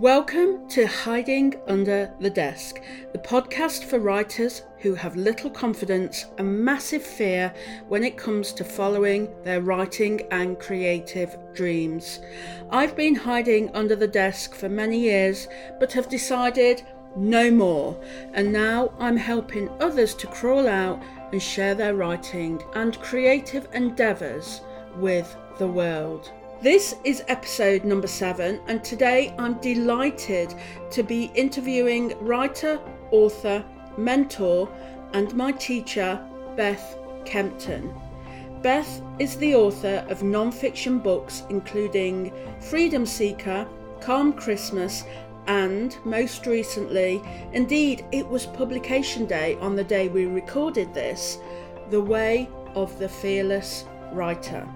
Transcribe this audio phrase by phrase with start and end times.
[0.00, 2.80] Welcome to Hiding Under the Desk,
[3.12, 7.52] the podcast for writers who have little confidence and massive fear
[7.86, 12.20] when it comes to following their writing and creative dreams.
[12.70, 15.48] I've been hiding under the desk for many years,
[15.78, 16.82] but have decided
[17.14, 18.00] no more,
[18.32, 20.98] and now I'm helping others to crawl out
[21.30, 24.62] and share their writing and creative endeavours
[24.96, 26.32] with the world.
[26.62, 30.54] This is episode number seven, and today I'm delighted
[30.90, 32.78] to be interviewing writer,
[33.10, 33.64] author,
[33.96, 34.68] mentor,
[35.14, 36.22] and my teacher,
[36.56, 37.94] Beth Kempton.
[38.60, 43.66] Beth is the author of non fiction books including Freedom Seeker,
[44.02, 45.04] Calm Christmas,
[45.46, 47.22] and most recently,
[47.54, 51.38] indeed, it was publication day on the day we recorded this,
[51.88, 54.68] The Way of the Fearless Writer.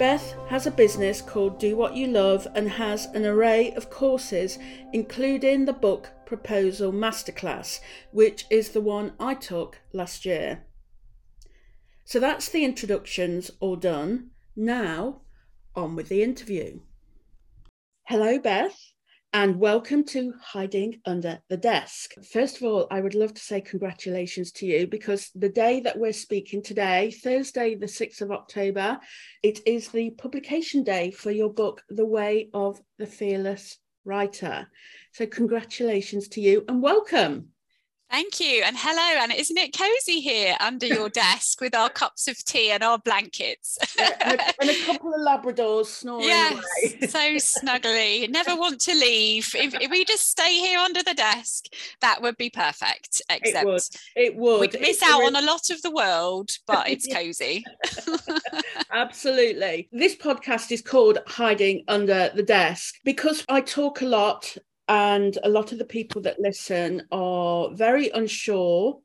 [0.00, 4.58] Beth has a business called Do What You Love and has an array of courses,
[4.94, 10.64] including the book Proposal Masterclass, which is the one I took last year.
[12.06, 14.30] So that's the introductions all done.
[14.56, 15.20] Now,
[15.76, 16.80] on with the interview.
[18.04, 18.89] Hello, Beth
[19.32, 22.14] and welcome to Hiding Under the Desk.
[22.32, 25.96] First of all, I would love to say congratulations to you because the day that
[25.96, 28.98] we're speaking today, Thursday, the 6th of October,
[29.44, 34.66] it is the publication day for your book, The Way of the Fearless Writer.
[35.12, 37.50] So, congratulations to you and welcome.
[38.10, 38.62] Thank you.
[38.64, 39.22] And hello.
[39.22, 42.98] And isn't it cozy here under your desk with our cups of tea and our
[42.98, 43.78] blankets?
[43.98, 46.24] and, a, and, a, couple of Labradors snoring.
[46.24, 46.60] Yes,
[47.08, 48.28] so snuggly.
[48.28, 49.54] Never want to leave.
[49.54, 51.66] If, if, we just stay here under the desk,
[52.00, 53.22] that would be perfect.
[53.30, 53.82] Except it would.
[54.16, 54.60] It would.
[54.60, 57.64] We'd miss out on a lot of the world, but it's cozy.
[58.92, 59.88] Absolutely.
[59.92, 64.56] This podcast is called Hiding Under the Desk because I talk a lot
[64.90, 68.98] and a lot of the people that listen are very unsure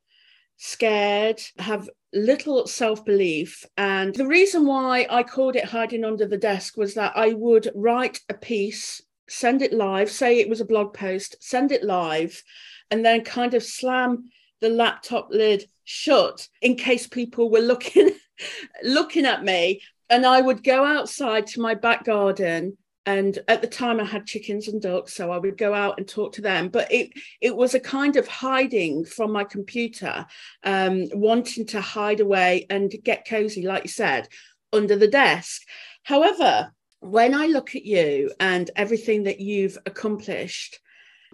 [0.58, 3.64] scared have little self-belief.
[3.78, 7.70] And the reason why i called it hiding under the desk was that i would
[7.76, 12.42] write a piece send it live say it was a blog post send it live
[12.90, 14.30] and then kind of slam
[14.62, 18.10] the laptop lid shut in case people were looking
[18.84, 19.82] looking at me.
[20.10, 24.26] And i would go outside to my back garden and at the time i had
[24.26, 26.70] chickens and ducks so i would go out and talk to them.
[26.70, 27.12] But it
[27.42, 30.26] it was a kind of hiding from my computer
[30.64, 34.28] um, wanting to hide away and get cozy like you said
[34.74, 35.62] under the desk.
[36.04, 40.80] However when i look at you and everything that you've accomplished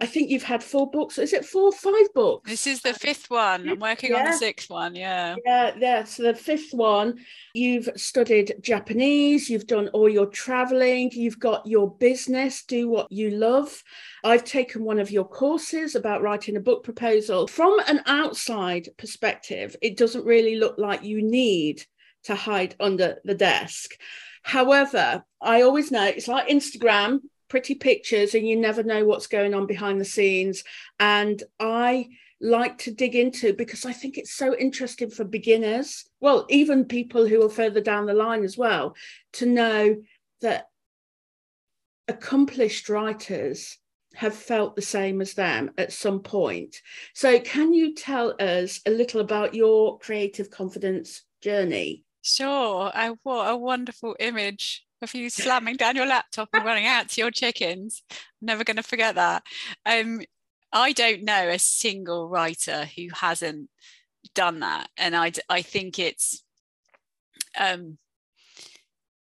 [0.00, 1.18] I think you've had four books.
[1.18, 2.50] Is it four, five books?
[2.50, 3.68] This is the fifth one.
[3.68, 4.18] I'm working yeah.
[4.18, 4.94] on the sixth one.
[4.94, 5.36] Yeah.
[5.44, 6.04] Yeah, yeah.
[6.04, 7.18] So the fifth one,
[7.54, 13.30] you've studied Japanese, you've done all your traveling, you've got your business, do what you
[13.30, 13.82] love.
[14.24, 17.46] I've taken one of your courses about writing a book proposal.
[17.46, 21.84] From an outside perspective, it doesn't really look like you need
[22.24, 23.92] to hide under the desk.
[24.42, 27.20] However, I always know it's like Instagram
[27.52, 30.64] pretty pictures and you never know what's going on behind the scenes.
[30.98, 32.08] And I
[32.40, 37.28] like to dig into because I think it's so interesting for beginners, well, even people
[37.28, 38.96] who are further down the line as well,
[39.34, 39.96] to know
[40.40, 40.70] that
[42.08, 43.76] accomplished writers
[44.14, 46.76] have felt the same as them at some point.
[47.12, 52.04] So, can you tell us a little about your creative confidence journey?
[52.22, 52.90] Sure.
[52.94, 57.20] I, what a wonderful image of you slamming down your laptop and running out to
[57.20, 58.02] your chickens.
[58.10, 59.42] I'm never going to forget that.
[59.86, 60.22] Um,
[60.72, 63.68] I don't know a single writer who hasn't
[64.34, 66.42] done that, and I I think it's
[67.58, 67.98] um,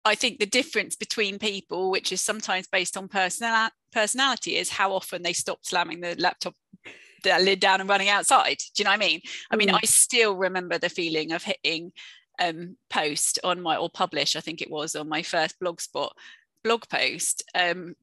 [0.06, 4.94] I think the difference between people, which is sometimes based on personal personality, is how
[4.94, 6.56] often they stop slamming the laptop
[7.24, 8.58] the lid down and running outside.
[8.74, 9.22] Do you know what I mean?
[9.52, 9.80] I mean, mm.
[9.82, 11.92] I still remember the feeling of hitting
[12.40, 16.12] um, post on my or publish, I think it was on my first blogspot
[16.64, 17.44] blog post.
[17.56, 17.96] Um,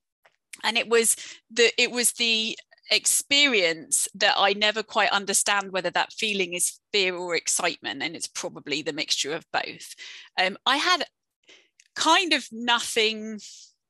[0.64, 1.16] and it was
[1.50, 2.58] the it was the
[2.90, 8.26] experience that I never quite understand whether that feeling is fear or excitement, and it's
[8.26, 9.94] probably the mixture of both.
[10.40, 11.04] Um, I had
[11.94, 13.40] kind of nothing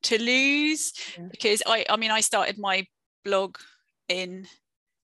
[0.03, 1.27] to lose yeah.
[1.31, 2.87] because I I mean I started my
[3.25, 3.57] blog
[4.09, 4.47] in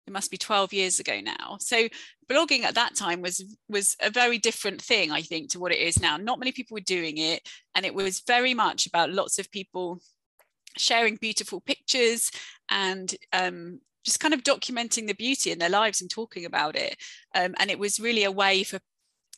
[0.06, 1.56] it must be 12 years ago now.
[1.60, 1.88] So
[2.30, 5.78] blogging at that time was was a very different thing i think to what it
[5.78, 6.16] is now.
[6.16, 10.00] Not many people were doing it and it was very much about lots of people
[10.76, 12.30] sharing beautiful pictures
[12.70, 16.96] and um, just kind of documenting the beauty in their lives and talking about it.
[17.34, 18.80] Um, and it was really a way for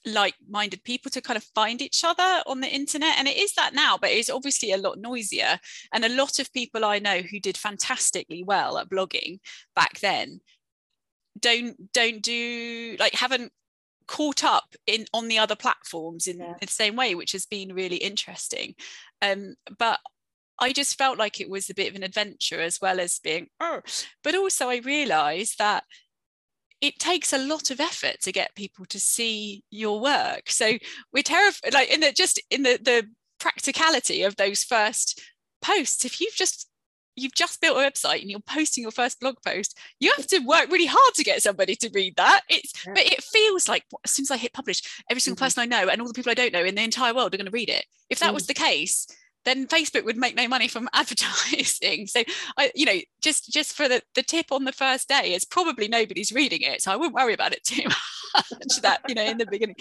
[0.06, 3.18] like-minded people to kind of find each other on the internet.
[3.18, 5.58] And it is that now but it's obviously a lot noisier.
[5.92, 9.40] And a lot of people i know who did fantastically well at blogging
[9.74, 10.40] back then
[11.40, 13.52] don't don't do like haven't
[14.06, 16.54] caught up in on the other platforms in yeah.
[16.60, 18.74] the same way which has been really interesting
[19.20, 19.98] um but
[20.58, 23.48] I just felt like it was a bit of an adventure as well as being,
[23.60, 23.82] oh.
[24.24, 25.84] but also I realized that
[26.80, 30.50] it takes a lot of effort to get people to see your work.
[30.50, 30.78] So
[31.12, 33.06] we're terrified, like in the just in the the
[33.38, 35.20] practicality of those first
[35.62, 36.04] posts.
[36.04, 36.68] If you've just
[37.16, 40.38] you've just built a website and you're posting your first blog post, you have to
[40.40, 42.42] work really hard to get somebody to read that.
[42.48, 42.92] It's yeah.
[42.94, 45.44] but it feels like as soon as I hit publish, every single mm-hmm.
[45.44, 47.38] person I know and all the people I don't know in the entire world are
[47.38, 47.84] going to read it.
[48.10, 48.34] If that mm.
[48.34, 49.06] was the case,
[49.46, 52.06] then Facebook would make no money from advertising.
[52.06, 52.22] So
[52.58, 55.88] I, you know, just just for the, the tip on the first day, it's probably
[55.88, 56.82] nobody's reading it.
[56.82, 57.84] So I wouldn't worry about it too
[58.34, 59.76] much that, you know, in the beginning.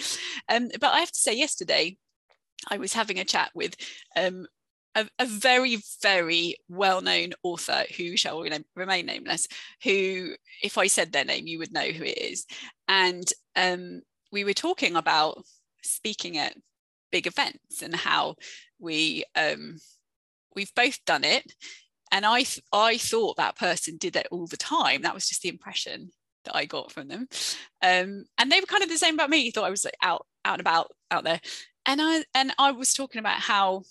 [0.48, 1.98] Um, but I have to say yesterday,
[2.70, 3.76] I was having a chat with
[4.16, 4.46] um,
[4.96, 8.42] a, a, very, very well-known author who shall
[8.74, 9.46] remain nameless,
[9.84, 10.32] who,
[10.62, 12.46] if I said their name, you would know who it is.
[12.88, 14.00] And um,
[14.32, 15.44] we were talking about
[15.82, 16.56] speaking at
[17.12, 18.34] big events and how
[18.78, 19.78] we um,
[20.54, 21.52] we've both done it.
[22.10, 25.02] And I th- I thought that person did it all the time.
[25.02, 26.10] That was just the impression
[26.44, 27.28] that I got from them.
[27.82, 29.38] Um, and they were kind of the same about me.
[29.38, 31.40] You thought I was like out out and about out there.
[31.84, 33.82] And I and I was talking about how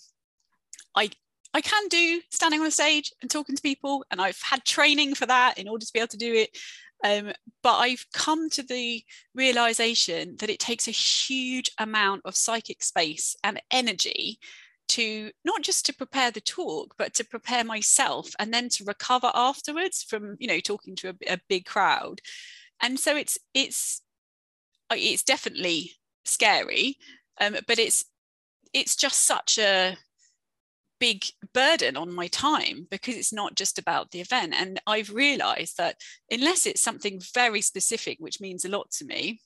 [0.96, 1.10] I
[1.54, 5.26] I can do standing on stage and talking to people and I've had training for
[5.26, 6.50] that in order to be able to do it.
[7.04, 7.32] Um,
[7.62, 9.02] but I've come to the
[9.34, 14.38] realization that it takes a huge amount of psychic space and energy
[14.88, 19.30] to not just to prepare the talk but to prepare myself and then to recover
[19.34, 22.20] afterwards from you know talking to a, a big crowd.
[22.80, 24.02] And so it's it's
[24.90, 25.92] it's definitely
[26.24, 26.96] scary
[27.40, 28.04] um, but it's
[28.72, 29.96] it's just such a
[30.98, 35.76] big burden on my time because it's not just about the event and i've realized
[35.76, 35.96] that
[36.30, 39.40] unless it's something very specific which means a lot to me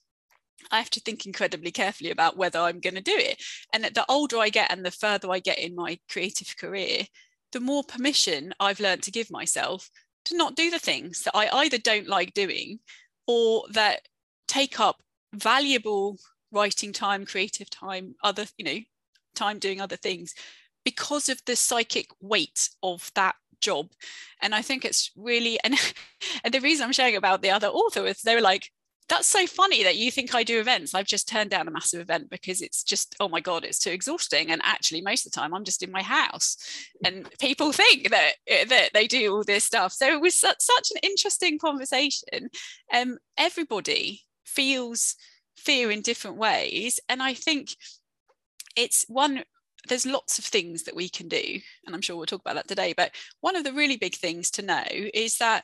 [0.69, 3.41] I have to think incredibly carefully about whether I'm going to do it.
[3.73, 7.05] And that the older I get and the further I get in my creative career,
[7.51, 9.89] the more permission I've learned to give myself
[10.25, 12.79] to not do the things that I either don't like doing
[13.27, 14.01] or that
[14.47, 15.01] take up
[15.33, 16.19] valuable
[16.51, 18.79] writing time, creative time, other, you know,
[19.33, 20.35] time doing other things
[20.83, 23.91] because of the psychic weight of that job.
[24.41, 25.75] And I think it's really and
[26.43, 28.71] and the reason I'm sharing about the other author is they were like,
[29.11, 30.95] that's so funny that you think I do events.
[30.95, 33.89] I've just turned down a massive event because it's just, oh my God, it's too
[33.89, 34.49] exhausting.
[34.49, 36.55] And actually, most of the time, I'm just in my house.
[37.03, 39.91] And people think that, eh, that they do all this stuff.
[39.91, 42.49] So it was such, such an interesting conversation.
[42.93, 45.17] Um, everybody feels
[45.57, 47.01] fear in different ways.
[47.09, 47.75] And I think
[48.77, 49.43] it's one
[49.87, 52.67] there's lots of things that we can do and i'm sure we'll talk about that
[52.67, 53.11] today but
[53.41, 54.83] one of the really big things to know
[55.13, 55.63] is that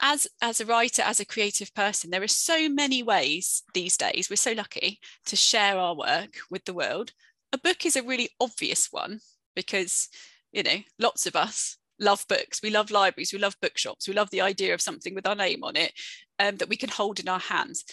[0.00, 4.28] as as a writer as a creative person there are so many ways these days
[4.28, 7.12] we're so lucky to share our work with the world.
[7.52, 9.20] A book is a really obvious one
[9.54, 10.08] because
[10.52, 12.60] you know lots of us love books.
[12.62, 15.64] We love libraries we love bookshops we love the idea of something with our name
[15.64, 15.92] on it
[16.38, 17.84] um, that we can hold in our hands.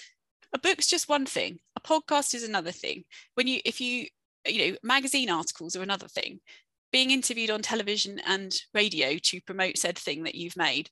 [0.53, 3.05] A book's just one thing a podcast is another thing.
[3.35, 4.07] When you if you
[4.45, 6.39] you know magazine articles are another thing
[6.93, 10.89] being interviewed on television and radio to promote said thing that you've made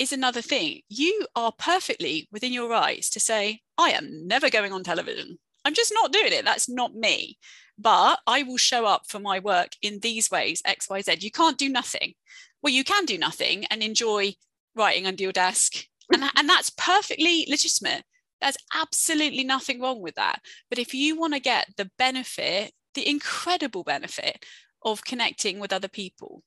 [0.00, 0.80] is another thing.
[0.88, 5.38] You are perfectly within your rights to say, I am never going on television.
[5.64, 6.44] I'm just not doing it.
[6.44, 7.36] That's not me.
[7.76, 11.16] But I will show up for my work in these ways, X, Y, Z.
[11.20, 12.14] You can't do nothing.
[12.62, 14.34] Well, you can do nothing and enjoy
[14.74, 15.84] writing under your desk.
[16.12, 18.04] And, and that's perfectly legitimate.
[18.40, 20.40] There's absolutely nothing wrong with that.
[20.68, 24.44] But if you want to get the benefit, the incredible benefit
[24.82, 26.42] of connecting with other people,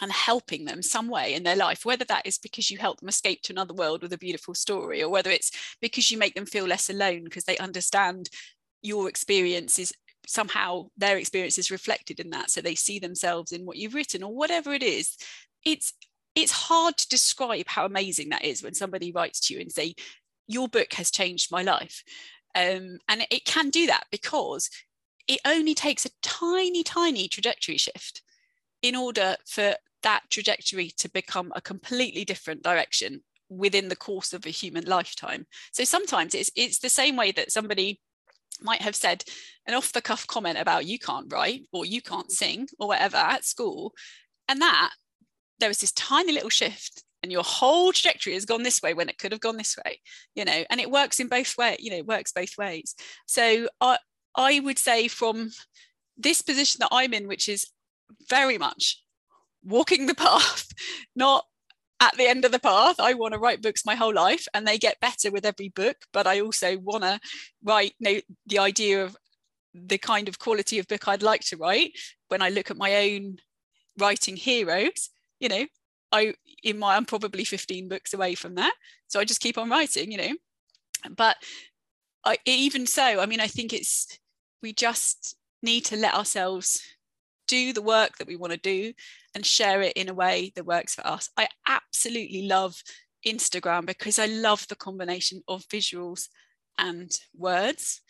[0.00, 3.08] and helping them some way in their life, whether that is because you help them
[3.08, 6.46] escape to another world with a beautiful story, or whether it's because you make them
[6.46, 8.30] feel less alone because they understand
[8.82, 9.92] your experience is
[10.26, 12.50] somehow their experience is reflected in that.
[12.50, 15.16] So they see themselves in what you've written, or whatever it is.
[15.64, 15.92] It's
[16.34, 19.94] it's hard to describe how amazing that is when somebody writes to you and say,
[20.50, 22.02] Your book has changed my life.
[22.54, 24.68] Um, and it can do that because
[25.28, 28.22] it only takes a tiny, tiny trajectory shift
[28.82, 34.46] in order for that trajectory to become a completely different direction within the course of
[34.46, 35.46] a human lifetime.
[35.72, 38.00] So sometimes it's it's the same way that somebody
[38.62, 39.24] might have said
[39.66, 43.16] an off the cuff comment about you can't write or you can't sing or whatever
[43.16, 43.92] at school
[44.48, 44.90] and that
[45.60, 49.08] there was this tiny little shift and your whole trajectory has gone this way when
[49.08, 50.00] it could have gone this way
[50.34, 52.94] you know and it works in both way you know it works both ways.
[53.26, 53.98] So i
[54.34, 55.50] i would say from
[56.16, 57.66] this position that i'm in which is
[58.28, 59.02] very much
[59.64, 60.68] walking the path
[61.14, 61.44] not
[62.00, 62.98] at the end of the path.
[62.98, 65.96] I want to write books my whole life and they get better with every book
[66.12, 67.20] but i also want to
[67.62, 69.16] write you know, the idea of
[69.74, 71.92] the kind of quality of book i'd like to write.
[72.28, 73.36] When i look at my own
[73.98, 75.10] writing heroes
[75.40, 75.66] you know
[76.12, 78.74] I in my I'm probably 15 books away from that.
[79.08, 80.34] So I just keep on writing, you know.
[81.16, 81.36] But
[82.24, 84.18] I, even so, I mean, I think it's
[84.62, 86.82] we just need to let ourselves
[87.48, 88.92] do the work that we want to do
[89.34, 91.30] and share it in a way that works for us.
[91.36, 92.82] I absolutely love
[93.26, 96.28] Instagram because I love the combination of visuals
[96.78, 98.02] and words.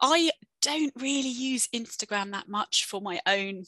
[0.00, 0.30] I
[0.62, 3.64] don't really use Instagram that much for my own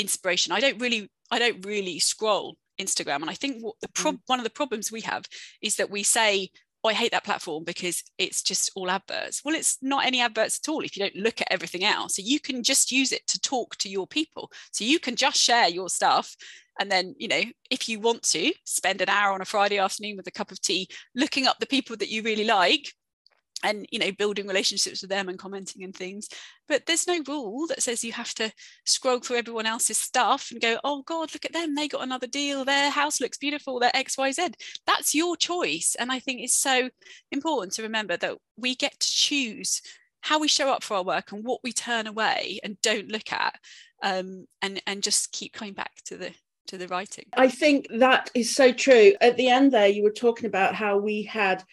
[0.00, 0.52] inspiration.
[0.52, 3.16] I don't really I don't really scroll Instagram.
[3.16, 4.20] And I think what the pro- mm.
[4.26, 5.24] one of the problems we have
[5.62, 6.48] is that we say,
[6.82, 9.42] oh, I hate that platform because it's just all adverts.
[9.44, 12.16] Well, it's not any adverts at all if you don't look at everything else.
[12.16, 14.50] So you can just use it to talk to your people.
[14.72, 16.34] So you can just share your stuff.
[16.80, 20.16] And then, you know, if you want to spend an hour on a Friday afternoon
[20.16, 22.92] with a cup of tea, looking up the people that you really like,
[23.62, 26.28] and you know building relationships with them and commenting and things.
[26.68, 28.52] But there's no rule that says you have to
[28.84, 31.74] scroll through everyone else's stuff and go oh god look at them.
[31.74, 32.64] They got another deal.
[32.64, 33.78] Their house looks beautiful.
[33.78, 34.54] Their xyz
[34.86, 35.96] that's your choice.
[35.98, 36.90] And i think it's so
[37.32, 39.82] important to remember that we get to choose
[40.22, 43.32] how we show up for our work and what we turn away and don't look
[43.32, 43.58] at
[44.02, 46.32] um, and and just keep coming back to the
[46.66, 47.26] to the writing.
[47.34, 49.14] I think that is so true.
[49.20, 51.64] At the end there you were talking about how we had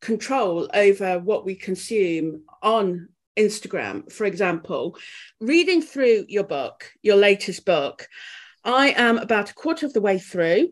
[0.00, 4.96] control over what we consume on Instagram, for example.
[5.40, 8.08] Reading through your book, your latest book,
[8.64, 10.70] I am about a quarter of the way through.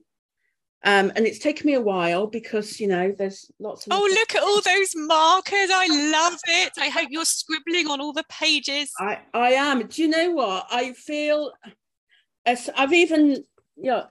[0.86, 4.34] Um, and it's taken me a while because you know there's lots of oh look
[4.34, 8.92] at all those markers i love it i hope you're scribbling on all the pages
[9.00, 11.52] i i am do you know what i feel
[12.44, 13.42] as i've even
[13.76, 14.04] you know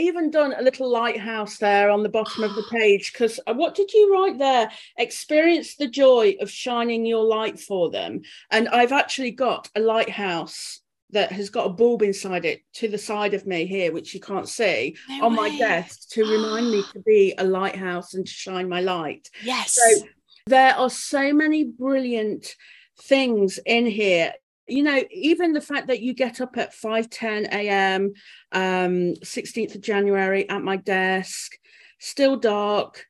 [0.00, 3.74] even done a little lighthouse there on the bottom of the page because uh, what
[3.74, 4.70] did you write there?
[4.96, 8.22] Experience the joy of shining your light for them.
[8.50, 10.80] And I've actually got a lighthouse
[11.12, 14.20] that has got a bulb inside it to the side of me here, which you
[14.20, 15.50] can't see, no on way.
[15.50, 19.28] my desk to remind me to be a lighthouse and to shine my light.
[19.42, 19.72] Yes.
[19.72, 20.06] So
[20.46, 22.54] there are so many brilliant
[23.02, 24.32] things in here
[24.70, 28.12] you know, even the fact that you get up at 5 10 a.m.,
[28.52, 31.52] um, 16th of January at my desk,
[31.98, 33.06] still dark,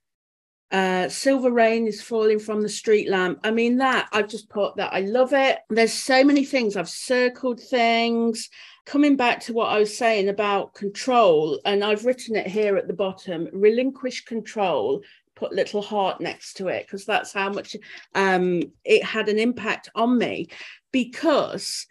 [0.72, 3.40] uh, silver rain is falling from the street lamp.
[3.42, 5.58] I mean, that I've just put that I love it.
[5.68, 6.76] There's so many things.
[6.76, 8.48] I've circled things.
[8.86, 12.86] Coming back to what I was saying about control, and I've written it here at
[12.86, 15.02] the bottom relinquish control,
[15.40, 17.74] put little heart next to it, because that's how much
[18.14, 20.48] um, it had an impact on me
[20.92, 21.86] because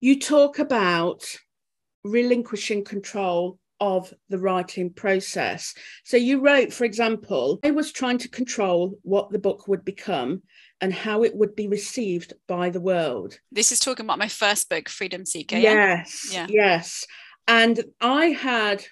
[0.00, 1.22] you talk about
[2.04, 5.74] relinquishing control of the writing process.
[6.04, 10.42] So you wrote, for example, I was trying to control what the book would become
[10.80, 13.38] and how it would be received by the world.
[13.52, 15.56] This is talking about my first book, Freedom Seeker.
[15.56, 16.46] Yes, yeah?
[16.48, 17.06] yes.
[17.46, 18.84] And I had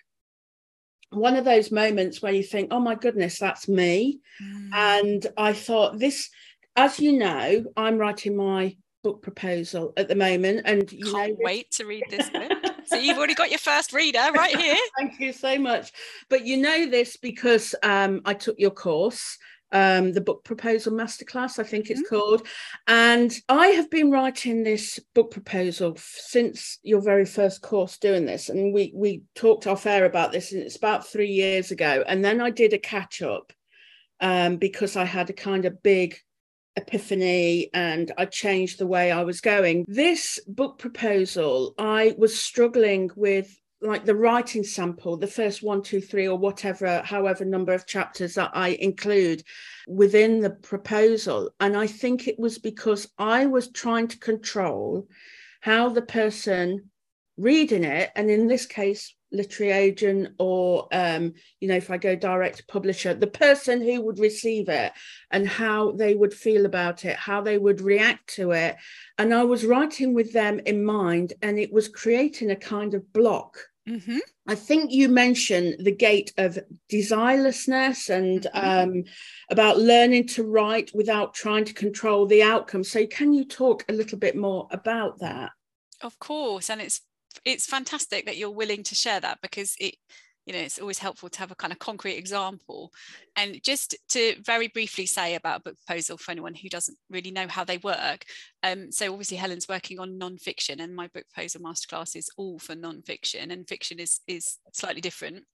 [1.11, 4.21] one of those moments where you think, oh my goodness, that's me.
[4.43, 4.71] Mm.
[4.73, 6.31] And I thought, this,
[6.77, 10.63] as you know, I'm writing my book proposal at the moment.
[10.65, 12.53] And you can't know, wait to read this book.
[12.85, 14.77] so you've already got your first reader right here.
[14.99, 15.93] Thank you so much.
[16.29, 19.39] But you know this because um, I took your course.
[19.71, 22.15] Um, the book proposal masterclass, I think it's mm-hmm.
[22.15, 22.47] called.
[22.87, 28.49] And I have been writing this book proposal since your very first course doing this.
[28.49, 32.03] And we we talked off air about this, and it's about three years ago.
[32.07, 33.53] And then I did a catch up
[34.21, 36.17] um, because I had a kind of big
[36.79, 39.85] epiphany and I changed the way I was going.
[39.89, 46.01] This book proposal, I was struggling with like the writing sample, the first one, two,
[46.01, 49.45] three, or whatever, however number of chapters that I include
[49.87, 51.51] within the proposal.
[51.61, 55.07] And I think it was because I was trying to control
[55.61, 56.91] how the person
[57.39, 62.17] reading it, and in this case, literary agent or um, you know if i go
[62.17, 64.93] direct to publisher the person who would receive it
[65.31, 68.77] and how they would feel about it how they would react to it
[69.19, 73.13] and i was writing with them in mind and it was creating a kind of
[73.13, 74.19] block mm-hmm.
[74.47, 76.59] i think you mentioned the gate of
[76.91, 78.91] desirelessness and mm-hmm.
[78.91, 79.05] um,
[79.51, 83.93] about learning to write without trying to control the outcome so can you talk a
[83.93, 85.51] little bit more about that
[86.01, 87.03] of course and it's
[87.45, 89.97] it's fantastic that you're willing to share that because it
[90.47, 92.91] you know it's always helpful to have a kind of concrete example.
[93.37, 97.31] And just to very briefly say about a book proposal for anyone who doesn't really
[97.31, 98.25] know how they work
[98.63, 102.75] um, so obviously helen's working on non-fiction and my book proposal masterclass is all for
[102.75, 105.45] non-fiction and fiction is is slightly different.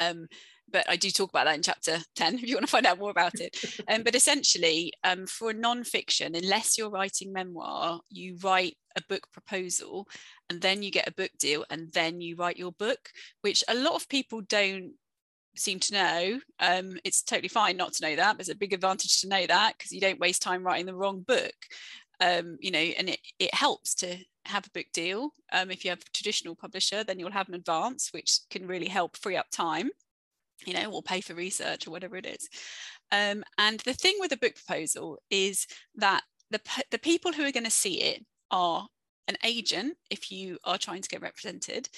[0.00, 0.26] Um,
[0.70, 2.98] but I do talk about that in chapter 10 if you want to find out
[2.98, 3.56] more about it.
[3.88, 9.26] Um, but essentially, um, for a non-fiction, unless you're writing memoir, you write a book
[9.32, 10.06] proposal
[10.50, 13.10] and then you get a book deal and then you write your book,
[13.40, 14.92] which a lot of people don't
[15.56, 16.40] seem to know.
[16.60, 18.36] Um, it's totally fine not to know that.
[18.36, 21.20] There's a big advantage to know that because you don't waste time writing the wrong
[21.20, 21.54] book.
[22.20, 25.30] Um, you know, and it, it helps to have a book deal.
[25.52, 28.88] Um, if you have a traditional publisher, then you'll have an advance, which can really
[28.88, 29.90] help free up time
[30.66, 32.48] you know, or pay for research or whatever it is.
[33.12, 36.60] Um, and the thing with a book proposal is that the,
[36.90, 38.86] the people who are going to see it are
[39.28, 41.88] an agent if you are trying to get represented,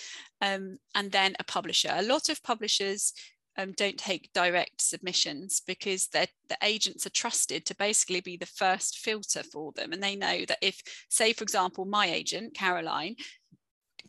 [0.41, 1.91] um, and then a publisher.
[1.93, 3.13] A lot of publishers
[3.57, 6.29] um, don't take direct submissions because the
[6.63, 9.93] agents are trusted to basically be the first filter for them.
[9.93, 13.17] And they know that if, say, for example, my agent, Caroline,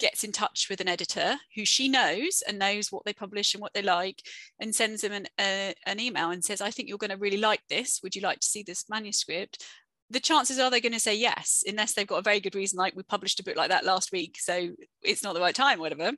[0.02, 3.62] gets in touch with an editor who she knows and knows what they publish and
[3.62, 4.22] what they like
[4.60, 7.38] and sends them an, uh, an email and says i think you're going to really
[7.38, 8.00] like this.
[8.04, 9.64] Would you like to see this manuscript?
[10.10, 12.78] The chances are they're going to say yes unless they've got a very good reason
[12.78, 14.70] like we published a book like that last week so
[15.02, 16.12] it's not the right time whatever.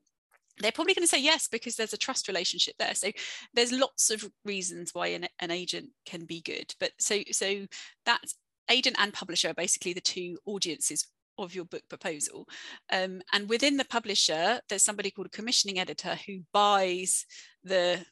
[0.60, 2.94] They're probably going to say yes because there's a trust relationship there.
[2.94, 3.12] So
[3.56, 7.66] there's lots of reasons why an, an agent can be good but so so
[8.06, 8.22] that
[8.70, 12.48] agent and publisher are basically the two audiences of your book proposal.
[12.92, 17.26] Um, and within the publisher, there's somebody called a commissioning editor who buys
[17.64, 18.06] the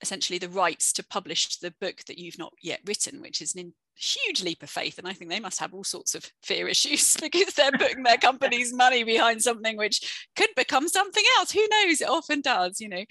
[0.00, 3.72] essentially the rights to publish the book that you've not yet written, which is an
[3.98, 4.98] huge leap of faith.
[4.98, 8.16] And I think they must have all sorts of fear issues because they're putting their
[8.16, 11.50] company's money behind something which could become something else.
[11.50, 12.00] Who knows?
[12.00, 13.04] It often does, you know.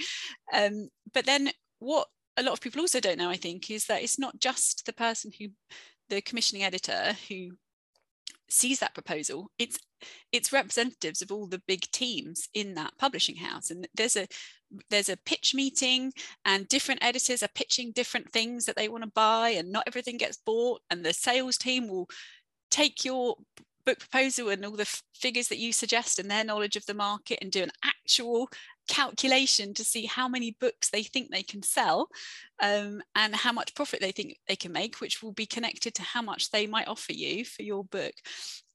[0.54, 4.01] Um, but then what a lot of people also don't know, I think, is that
[4.01, 5.48] it's not just the person who
[6.10, 7.50] the commissioning editor who
[8.50, 9.77] sees that proposal it's
[10.32, 13.72] it's representatives of all the big teams in that publishing house.
[13.72, 14.27] And there's a
[14.89, 16.12] there's a pitch meeting
[16.46, 20.17] and different editors are pitching different things that they want to buy and not everything
[20.17, 20.82] gets bought.
[20.89, 22.10] And the sales team will
[22.69, 23.38] take your
[23.88, 26.93] book proposal and all the f- figures that you suggest and their knowledge of the
[26.93, 28.50] market and do an actual
[28.89, 32.10] calculation to see how many books they think they can sell
[32.62, 36.02] um, and how much profit they think they can make, which will be connected to
[36.02, 38.13] how much they might offer you for your book.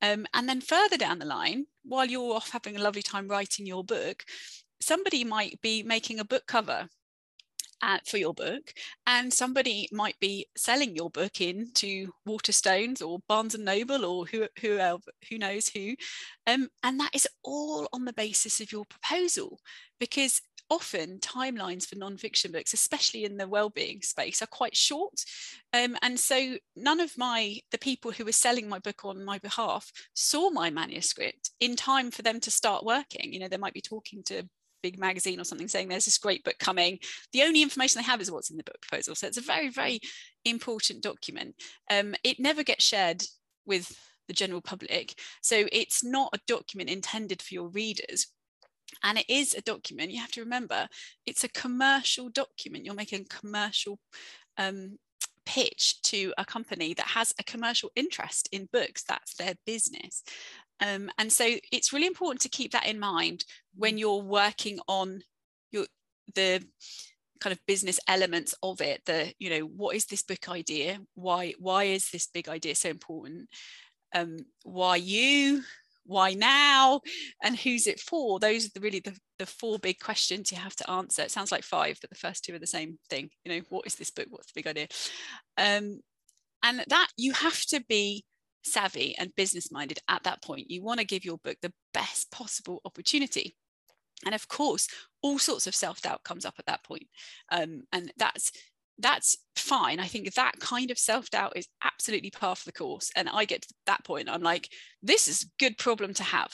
[0.00, 3.66] Um, and then further down the line, while you're off having a lovely time writing
[3.66, 4.24] your book,
[4.80, 6.88] somebody might be making a book cover
[7.82, 8.72] uh, for your book
[9.06, 14.46] and somebody might be selling your book into Waterstones or Barnes and Noble or who
[14.60, 15.94] who else, who knows who
[16.46, 19.58] um, and that is all on the basis of your proposal
[19.98, 20.40] because
[20.70, 25.12] often timelines for non-fiction books especially in the well-being space are quite short
[25.74, 29.38] um, and so none of my the people who were selling my book on my
[29.38, 33.32] behalf saw my manuscript in time for them to start working.
[33.32, 34.44] You know they might be talking to
[34.82, 36.98] big magazine or something saying there's this great book coming.
[37.32, 39.14] The only information they have is what's in the book proposal.
[39.14, 40.00] So it's a very, very
[40.44, 41.54] important document.
[41.90, 43.22] Um, it never gets shared
[43.66, 43.96] with
[44.28, 45.14] the general public.
[45.40, 48.28] So it's not a document intended for your readers.
[49.02, 50.86] And it is a document, you have to remember,
[51.26, 52.84] it's a commercial document.
[52.84, 53.98] You're making a commercial
[54.58, 54.98] um,
[55.44, 59.02] pitch to a company that has a commercial interest in books.
[59.02, 60.22] That's their business.
[60.82, 64.00] Um, and so it's really important to keep that in mind when mm.
[64.00, 65.22] you're working on
[65.70, 65.86] your
[66.34, 66.62] the
[67.40, 70.98] kind of business elements of it the you know what is this book idea?
[71.14, 73.48] Why why is this big idea so important?
[74.14, 75.62] Um, why you?
[76.04, 77.00] Why now?
[77.44, 78.40] And who's it for?
[78.40, 81.22] Those are the, really the, the four big questions you have to answer.
[81.22, 83.30] It sounds like five but the first two are the same thing.
[83.44, 84.26] You know what is this book?
[84.28, 84.88] What's the big idea?
[85.56, 86.00] Um,
[86.64, 88.24] and that you have to be
[88.64, 90.70] savvy and business minded at that point.
[90.70, 93.56] You want to give your book the best possible opportunity.
[94.24, 94.88] And of course,
[95.22, 97.06] all sorts of self doubt comes up at that point.
[97.50, 98.52] Um, and that's
[98.98, 99.98] that's fine.
[99.98, 103.10] I think that kind of self doubt is absolutely part of the course.
[103.16, 104.68] And I get to that point, I'm like,
[105.02, 106.52] this is a good problem to have.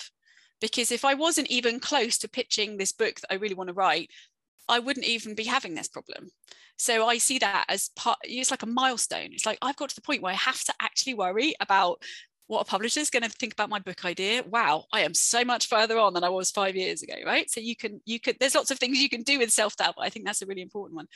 [0.61, 3.75] Because if I wasn't even close to pitching this book that I really want to
[3.75, 4.11] write,
[4.69, 6.31] I wouldn't even be having this problem.
[6.77, 9.31] So I see that as part, it's like a milestone.
[9.33, 12.03] It's like I've got to the point where I have to actually worry about
[12.47, 14.43] what a publisher is going to think about my book idea.
[14.49, 17.51] Wow, I am so much further on than I was five years ago, right?
[17.51, 20.05] So you can, you could, there's lots of things you can do with self-doubt, but
[20.05, 21.09] I think that's a really important one.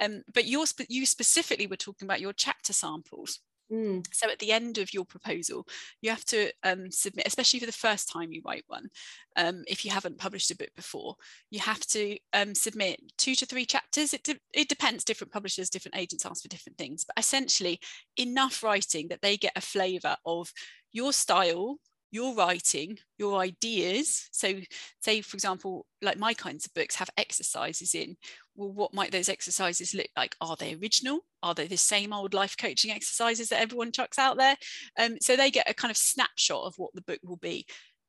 [0.00, 3.40] Um, but yours, you specifically were talking about your chapter samples.
[3.72, 4.06] Mm.
[4.12, 5.66] So at the end of your proposal,
[6.00, 8.88] you have to um, submit, especially for the first time you write one,
[9.36, 11.16] um, if you haven't published a book before,
[11.50, 14.14] you have to um, submit two to three chapters.
[14.14, 17.80] It, de- it depends, different publishers, different agents ask for different things, but essentially
[18.16, 20.52] enough writing that they get a flavour of
[20.92, 21.78] your style,
[22.12, 24.28] your writing, your ideas.
[24.30, 24.60] So,
[25.00, 28.16] say, for example, like my kinds of books have exercises in.
[28.56, 30.34] Well, what might those exercises look like?
[30.40, 31.20] Are they original?
[31.42, 34.56] Are they the same old life coaching exercises that everyone chucks out there?
[34.98, 37.66] Um, so they get a kind of snapshot of what the book will be.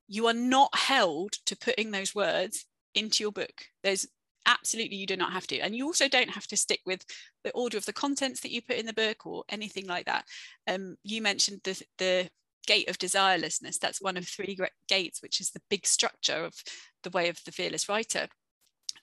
[0.08, 3.66] You are not held to putting those words into your book.
[3.84, 4.08] There's
[4.46, 7.04] absolutely you do not have to and you also don't have to stick with
[7.44, 10.24] the order of the contents that you put in the book or anything like that
[10.70, 12.30] um, you mentioned the the
[12.68, 13.80] gate of desirelessness.
[13.80, 16.54] That's one of three gates, which is the big structure of
[17.02, 18.28] the way of the fearless writer.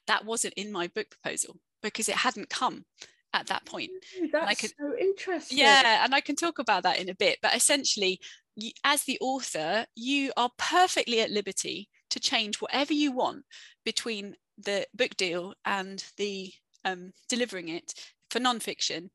[0.06, 2.84] That wasn't in my book proposal because it hadn't come
[3.32, 3.90] at that point.
[4.20, 5.58] Ooh, that's could, so interesting.
[5.58, 7.38] Yeah, and I can talk about that in a bit.
[7.42, 8.20] But essentially,
[8.56, 13.44] you, as the author, you are perfectly at liberty to change whatever you want
[13.84, 16.52] between the book deal and the
[16.84, 17.92] um, delivering it
[18.30, 19.10] for nonfiction,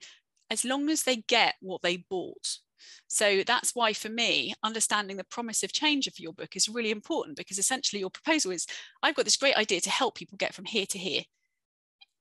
[0.49, 2.58] as long as they get what they bought.
[3.08, 6.92] So that's why, for me, understanding the promise of change of your book is really
[6.92, 8.68] important because essentially your proposal is
[9.04, 11.24] I've got this great idea to help people get from here to here.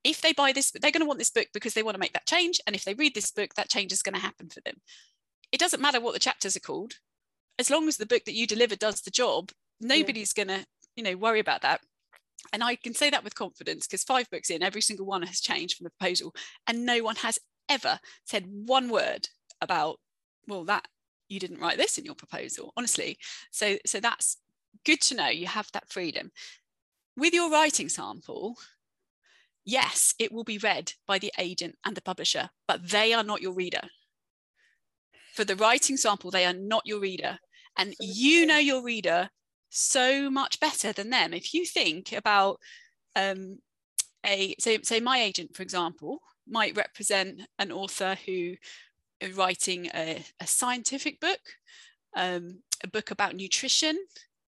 [0.05, 2.13] If they buy this, they're going to want this book because they want to make
[2.13, 2.61] that change.
[2.67, 4.77] And if they read this book, that change is going to happen for them.
[5.51, 6.95] It doesn't matter what the chapters are called.
[7.59, 10.45] As long as the book that you deliver does the job, nobody's yeah.
[10.45, 10.67] going to,
[10.97, 11.81] you know, worry about that.
[12.53, 15.41] And I can say that with confidence because five books in, every single one has
[15.41, 16.35] changed from the proposal,
[16.67, 19.29] and no one has ever said one word
[19.61, 19.99] about
[20.47, 20.87] well that
[21.29, 23.19] you didn't write this in your proposal honestly.
[23.51, 24.39] So so that's
[24.85, 26.31] good to know you have that freedom.
[27.17, 28.57] With your writing sample
[29.65, 33.43] yes it will be read by the agent and the publisher but they are not
[33.43, 33.83] your reader.
[35.35, 37.39] For the writing sample they are not your reader.
[37.77, 39.31] And you know your reader
[39.71, 41.33] so much better than them.
[41.33, 42.59] If you think about
[43.15, 43.59] um,
[44.25, 48.55] a so say my agent for example might represent an author who
[49.35, 51.41] writing a, a scientific book,
[52.17, 53.99] um, a book about nutrition,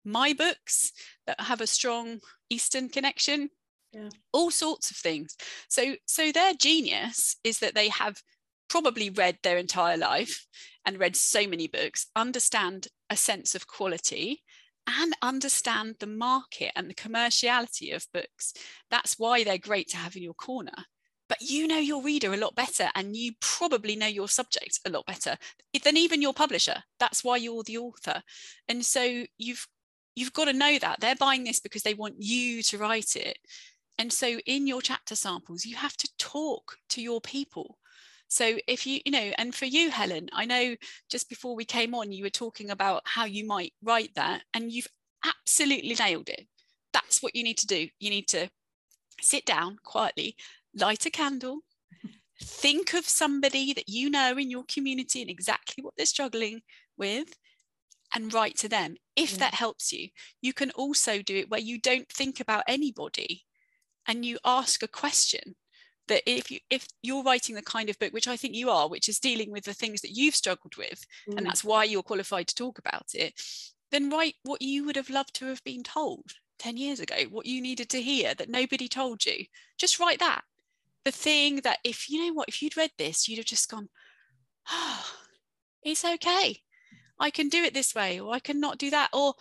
[0.03, 0.91] my books
[1.27, 3.49] that have a strong Eastern connection,
[3.91, 4.09] yeah.
[4.33, 5.35] all sorts of things.
[5.67, 8.21] So, so their genius is that they have
[8.69, 10.45] probably read their entire life
[10.85, 14.43] and read so many books, understand a sense of quality
[14.87, 18.53] and understand the market and the commerciality of books.
[18.91, 20.85] That's why they're great to have in your corner
[21.27, 24.89] but you know your reader a lot better and you probably know your subject a
[24.89, 25.37] lot better
[25.83, 26.83] than even your publisher.
[26.99, 28.21] That's why you're the author.
[28.67, 29.67] And so you've
[30.15, 30.99] you've got to know that.
[31.01, 33.37] They're buying this because they want you to write it.
[33.97, 37.77] And so in your chapter samples you have to talk to your people.
[38.27, 40.75] So if you you know and for you helen i know
[41.11, 44.71] just before we came on you were talking about how you might write that and
[44.71, 44.87] you've
[45.25, 46.47] absolutely nailed it.
[46.93, 47.87] That's what you need to do.
[47.99, 48.49] You need to
[49.21, 50.35] sit down quietly
[50.75, 51.59] light a candle,
[52.41, 56.61] think of somebody that you know in your community and exactly what they're struggling
[56.97, 57.35] with,
[58.13, 58.95] and write to them.
[59.15, 59.39] If yeah.
[59.39, 60.09] that helps you,
[60.41, 63.45] you can also do it where you don't think about anybody
[64.07, 65.55] and you ask a question
[66.07, 68.87] that if you if you're writing the kind of book which i think you are
[68.87, 71.37] which is dealing with the things that you've struggled with mm.
[71.37, 73.33] and that's why you're qualified to talk about it
[73.91, 76.25] then write what you would have loved to have been told
[76.59, 79.45] 10 years ago what you needed to hear that nobody told you
[79.77, 80.41] just write that
[81.05, 83.87] the thing that if you know what, if you'd read this, you'd have just gone,
[84.69, 85.05] oh,
[85.83, 86.61] it's okay.
[87.19, 89.35] I can do it this way, or I can not do that, or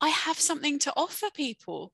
[0.00, 1.92] I have something to offer people.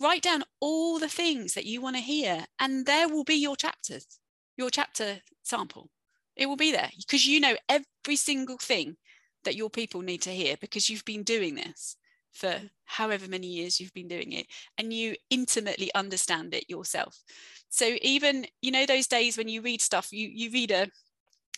[0.00, 3.56] Write down all the things that you want to hear, and there will be your
[3.56, 4.18] chapters,
[4.56, 5.88] your chapter sample.
[6.36, 8.96] It will be there because you know every single thing
[9.44, 11.96] that your people need to hear because you've been doing this
[12.34, 17.22] for however many years you've been doing it and you intimately understand it yourself.
[17.70, 20.88] So even you know those days when you read stuff you you read a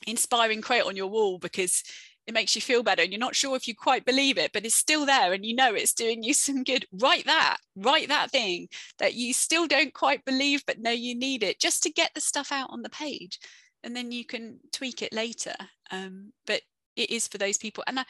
[0.06, 1.82] inspiring quote on your wall because
[2.26, 4.64] it makes you feel better and you're not sure if you quite believe it but
[4.64, 6.86] it's still there and you know it's doing you some good.
[6.92, 11.42] Write that write that thing that you still don't quite believe but know you need
[11.42, 13.40] it just to get the stuff out on the page.
[13.82, 15.54] And then you can tweak it later.
[15.92, 16.62] Um, but
[16.96, 17.84] it is for those people.
[17.86, 18.04] And I,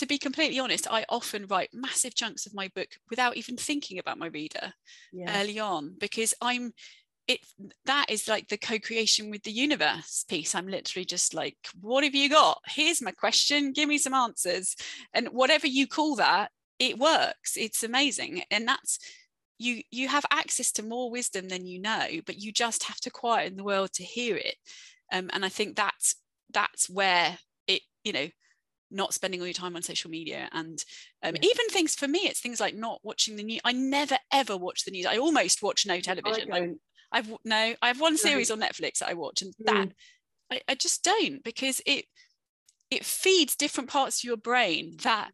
[0.00, 3.98] to be completely honest, I often write massive chunks of my book without even thinking
[3.98, 4.72] about my reader
[5.12, 5.38] yeah.
[5.38, 6.72] early on because I'm
[7.28, 7.40] it
[7.84, 10.54] that is like the co-creation with the universe piece.
[10.54, 12.62] I'm literally just like, what have you got?
[12.66, 14.74] Here's my question, give me some answers.
[15.12, 17.58] And whatever you call that, it works.
[17.58, 18.42] It's amazing.
[18.50, 18.98] And that's
[19.58, 23.10] you you have access to more wisdom than you know, but you just have to
[23.10, 24.56] quieten the world to hear it.
[25.12, 26.16] Um, and I think that's
[26.54, 27.36] that's where
[27.66, 28.28] it you know
[28.90, 30.84] not spending all your time on social media and
[31.22, 31.48] um, yeah.
[31.48, 34.84] even things for me it's things like not watching the news i never ever watch
[34.84, 35.06] the news.
[35.06, 36.52] I almost watch no television.
[36.52, 36.74] I
[37.12, 39.92] I've no, I have one series on Netflix that I watch, and that mm.
[40.50, 42.04] I, I just don't because it
[42.90, 45.30] it feeds different parts of your brain that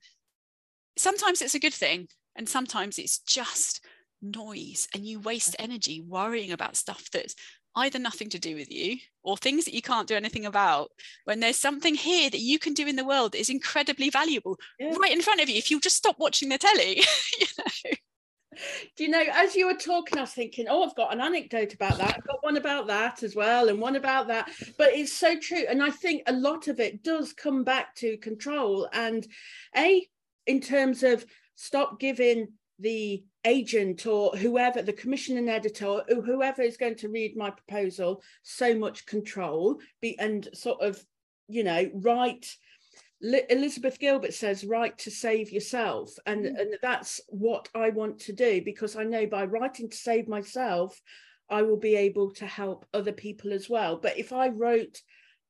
[0.97, 3.85] sometimes it's a good thing and sometimes it's just
[4.23, 7.35] noise and you waste energy worrying about stuff that's
[7.77, 10.91] either nothing to do with you or things that you can't do anything about
[11.25, 14.59] when there's something here that you can do in the world that is incredibly valuable
[14.81, 14.95] yeah.
[15.01, 16.97] right in front of you if you just stop watching the telly
[17.41, 17.91] you know?
[18.97, 21.75] Do you know as you were talking i was thinking oh i've got an anecdote
[21.75, 22.17] about that.
[22.17, 24.49] I've got one about that as well and one about that.
[24.79, 28.17] But it's so true and i think a lot of it does come back to
[28.17, 29.27] control and
[29.77, 30.07] a
[30.47, 36.77] in terms of stop giving the agent or whoever the commissioning editor or whoever is
[36.77, 41.03] going to read my proposal so much control be and sort of
[41.49, 42.57] you know write
[43.23, 46.15] Elizabeth Gilbert says, write to save yourself.
[46.27, 46.61] And, mm.
[46.61, 51.01] and that's what I want to do because I know by writing to save myself,
[51.49, 53.97] I will be able to help other people as well.
[53.97, 55.01] But if I wrote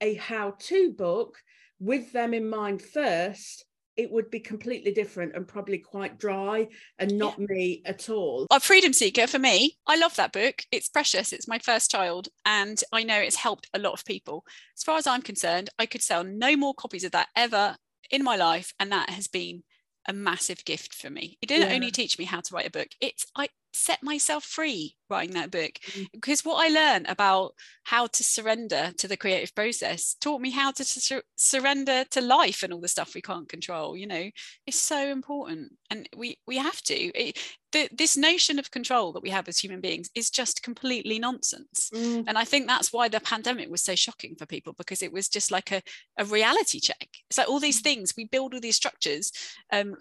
[0.01, 1.39] a how to book
[1.81, 3.65] with them in mind first,
[3.97, 7.47] it would be completely different and probably quite dry and not yeah.
[7.49, 8.47] me at all.
[8.51, 10.63] A Freedom Seeker for me, I love that book.
[10.71, 11.33] It's precious.
[11.33, 14.45] It's my first child, and I know it's helped a lot of people.
[14.77, 17.77] As far as I'm concerned, I could sell no more copies of that ever
[18.11, 19.63] in my life, and that has been
[20.09, 21.37] a massive gift for me.
[21.43, 21.75] It didn't yeah.
[21.75, 22.89] only teach me how to write a book.
[23.01, 26.07] It's I set myself free writing that book mm.
[26.12, 27.53] because what I learned about
[27.85, 32.62] how to surrender to the creative process taught me how to sur- surrender to life
[32.62, 33.97] and all the stuff we can't control.
[33.97, 34.31] You know,
[34.67, 36.95] it's so important, and we we have to.
[36.95, 37.39] It,
[37.73, 41.91] the, this notion of control that we have as human beings is just completely nonsense.
[41.93, 42.25] Mm.
[42.27, 45.29] And I think that's why the pandemic was so shocking for people because it was
[45.29, 45.83] just like a,
[46.17, 47.09] a reality check.
[47.29, 47.85] It's like all these mm.
[47.85, 49.33] things, we build all these structures
[49.73, 49.97] um,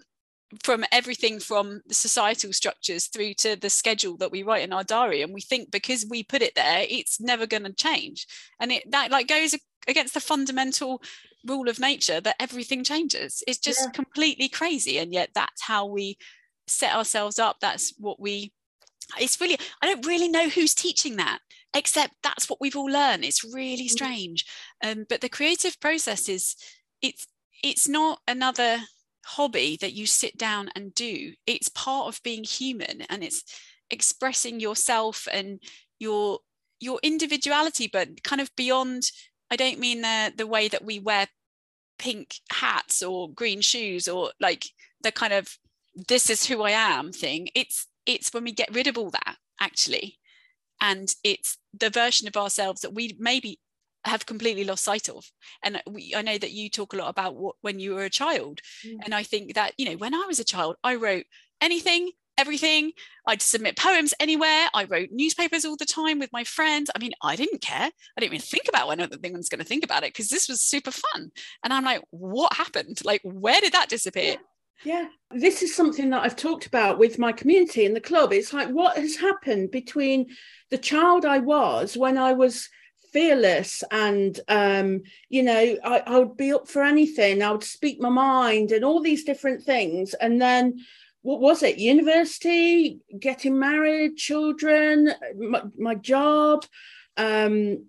[0.62, 4.84] from everything from the societal structures through to the schedule that we write in our
[4.84, 8.26] diary and we think because we put it there it's never going to change.
[8.60, 9.54] And it that like goes
[9.88, 11.02] against the fundamental
[11.46, 13.42] rule of nature that everything changes.
[13.46, 13.90] It's just yeah.
[13.90, 16.18] completely crazy and yet that's how we
[16.66, 17.58] set ourselves up.
[17.60, 18.52] That's what we
[19.20, 21.38] it's really i don't really know who's teaching that
[21.76, 23.24] except that's what we've all learned.
[23.24, 23.90] It's really mm.
[23.90, 24.46] strange.
[24.82, 26.56] Um, but the creative process is
[27.02, 27.26] it's
[27.62, 28.78] it's not another
[29.26, 33.42] hobby that you sit down and do it's part of being human and it's
[33.90, 35.60] expressing yourself and
[35.98, 36.38] your
[36.80, 39.10] your individuality but kind of beyond
[39.50, 41.26] i don't mean the the way that we wear
[41.98, 44.66] pink hats or green shoes or like
[45.02, 45.56] the kind of
[46.08, 47.48] this is who i am thing.
[47.54, 50.18] It's it's when we get rid of all that actually.
[50.80, 53.58] And it's the version of ourselves that we maybe
[54.06, 55.24] have completely lost sight of.
[55.62, 58.10] And we, i know that you talk a lot about what when you were a
[58.10, 58.60] child.
[58.86, 58.98] Mm.
[59.04, 61.24] and i think that you know when i was a child i wrote
[61.60, 62.92] anything everything.
[63.26, 64.68] I'd submit poems anywhere.
[64.74, 66.90] I wrote newspapers all the time with my friends.
[66.94, 67.86] I mean i didn't care.
[67.86, 70.60] I didn't even think about when was going to think about it because this was
[70.60, 71.30] super fun.
[71.64, 73.04] And i'm like what happened?
[73.04, 74.36] Like where did that disappear?
[74.84, 78.32] Yeah, this is something that I've talked about with my community in the club.
[78.32, 80.26] It's like what has happened between
[80.70, 82.68] the child I was when I was
[83.16, 85.00] fearless and um,
[85.30, 87.42] you know I, I, would be up for anything.
[87.42, 90.12] I would speak my mind and all these different things.
[90.12, 90.80] And then
[91.22, 91.78] what was it?
[91.78, 96.66] University getting married children my, my job.
[97.16, 97.86] Um,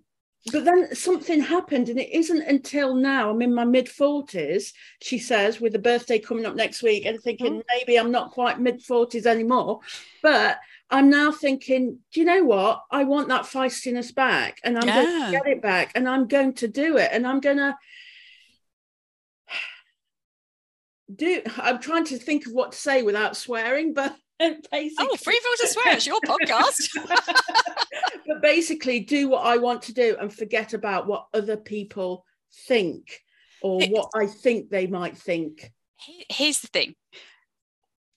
[0.50, 3.28] but then something happened and it isn't until now.
[3.28, 7.20] I'm in my mid 40s she says with the birthday coming up next week and
[7.20, 7.76] thinking mm-hmm.
[7.76, 9.80] maybe i'm not quite mid 40s anymore.
[10.22, 10.58] But
[10.90, 12.82] I'm now thinking, do you know what?
[12.90, 15.02] I want that feistiness back and I'm yeah.
[15.02, 17.76] going to get it back and I'm going to do it and I'm going to
[21.14, 21.42] do.
[21.58, 25.08] I'm trying to think of what to say without swearing, but oh, basically.
[25.10, 25.94] Oh, free for to swear.
[25.94, 26.88] It's your podcast.
[28.26, 32.24] but basically, do what I want to do and forget about what other people
[32.66, 33.20] think
[33.60, 35.70] or what I think they might think.
[36.30, 36.94] Here's the thing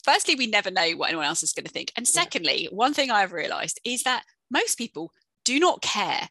[0.03, 1.91] firstly, we never know what anyone else is going to think.
[1.95, 5.11] And secondly, one thing I've realized is that most people
[5.45, 6.27] do not care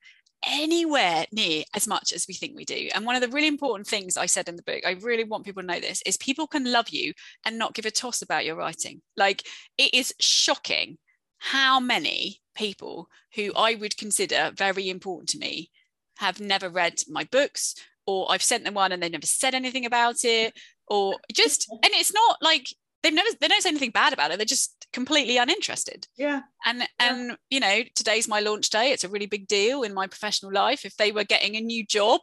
[0.47, 2.89] anywhere near as much as we think we do.
[2.95, 5.45] And one of the really important things I said in the book, I really want
[5.45, 7.13] people to know this, is people can love you
[7.45, 9.03] and not give a toss about your writing.
[9.17, 10.99] Like it is shocking
[11.39, 15.71] how many people who I would consider very important to me
[16.19, 17.75] have never read my books
[18.07, 20.53] or I've sent them one and they never said anything about it
[20.87, 22.67] or just and it's not like
[23.03, 26.83] they've never they don't say anything bad about it they're just completely uninterested yeah and
[26.99, 27.35] and yeah.
[27.51, 30.85] you know today's my launch day it's a really big deal in my professional life
[30.85, 32.21] if they were getting a new job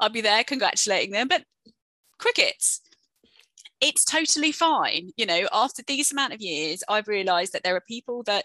[0.00, 1.28] i'd be there congratulating them.
[1.28, 1.44] But
[2.18, 2.80] crickets,
[3.80, 5.10] it's totally fine.
[5.16, 8.44] You know, after these amount of years, I've realized that there are people that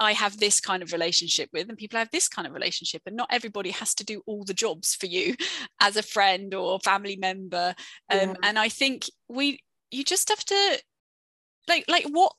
[0.00, 3.16] I have this kind of relationship with, and people have this kind of relationship, and
[3.16, 5.36] not everybody has to do all the jobs for you
[5.80, 7.74] as a friend or family member.
[8.10, 8.34] Um, yeah.
[8.42, 9.60] And I think we,
[9.92, 10.82] you just have to,
[11.68, 12.32] like, like what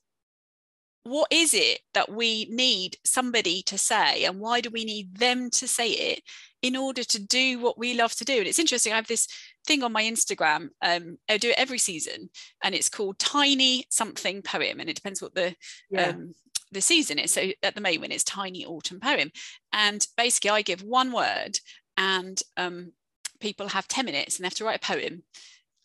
[1.05, 4.23] what is it that we need somebody to say?
[4.23, 6.21] And why do we need them to say it
[6.61, 8.37] in order to do what we love to do?
[8.37, 9.27] And it's interesting i have this
[9.67, 12.29] thing on my instagram um, i do it every season
[12.63, 15.55] and it's called tiny something poem and it depends what the
[15.89, 16.09] yeah.
[16.09, 16.33] um,
[16.73, 17.31] the season is.
[17.31, 19.31] So at the moment it's tiny autumn poem.
[19.71, 21.59] And basically i give one word
[21.95, 22.93] and um,
[23.39, 25.23] people have 10 minutes and they have to write a poem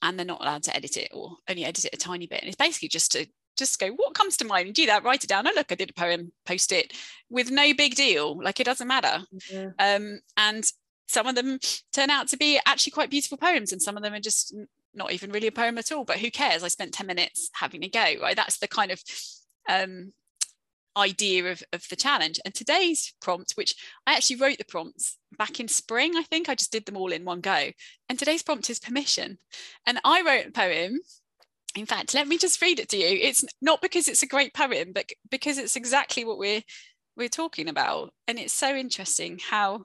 [0.03, 2.49] and they're not allowed to edit it or only edit it a tiny bit and
[2.49, 3.27] it's basically just to
[3.59, 4.67] just go, what comes to mind?
[4.67, 5.47] And do that, write it down.
[5.47, 6.93] Oh, look, I did a poem, post it
[7.29, 8.41] with no big deal.
[8.43, 9.25] Like it doesn't matter.
[9.53, 9.71] Yeah.
[9.79, 10.65] Um, and
[11.09, 11.59] some of them
[11.93, 14.55] turn out to be actually quite beautiful poems, and some of them are just
[14.95, 16.05] not even really a poem at all.
[16.05, 16.63] But who cares?
[16.63, 18.37] I spent 10 minutes having a go, right?
[18.37, 19.03] That's the kind of
[19.69, 20.13] um,
[20.97, 22.41] idea of, of the challenge.
[22.45, 23.75] And today's prompt, which
[24.07, 27.13] I actually wrote the prompts back in spring, I think I just did them all
[27.13, 27.71] in one go.
[28.09, 29.39] And today's prompt is permission.
[29.87, 30.99] And I wrote a poem
[31.77, 34.55] in fact let me just read it to you it's not because it's a great
[34.55, 36.63] poem but because it's exactly what we're
[37.17, 39.85] we're talking about and it's so interesting how